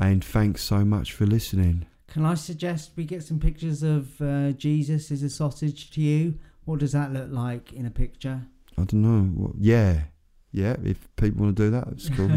And 0.00 0.24
thanks 0.24 0.62
so 0.62 0.86
much 0.86 1.12
for 1.12 1.26
listening. 1.26 1.84
Can 2.06 2.24
I 2.24 2.32
suggest 2.32 2.92
we 2.96 3.04
get 3.04 3.22
some 3.22 3.38
pictures 3.38 3.82
of 3.82 4.22
uh, 4.22 4.52
Jesus 4.52 5.10
as 5.10 5.22
a 5.22 5.28
sausage 5.28 5.90
to 5.90 6.00
you? 6.00 6.38
What 6.68 6.80
does 6.80 6.92
that 6.92 7.14
look 7.14 7.30
like 7.30 7.72
in 7.72 7.86
a 7.86 7.90
picture? 7.90 8.42
I 8.76 8.84
don't 8.84 9.00
know. 9.00 9.22
What, 9.42 9.52
yeah. 9.58 10.02
Yeah, 10.52 10.76
if 10.84 11.08
people 11.16 11.44
want 11.44 11.56
to 11.56 11.62
do 11.62 11.70
that, 11.70 11.86
that's 11.88 12.10
cool. 12.10 12.30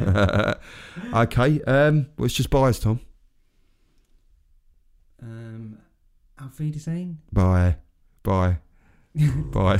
okay, 1.23 1.61
um, 1.63 2.07
well, 2.17 2.27
it's 2.27 2.33
just 2.33 2.49
bias, 2.49 2.79
Tom. 2.79 3.01
Um, 5.21 5.79
Auf 6.41 6.57
Wiedersehen. 6.59 7.17
Bye. 7.33 7.75
Bye. 8.23 8.59
Bye. 9.51 9.79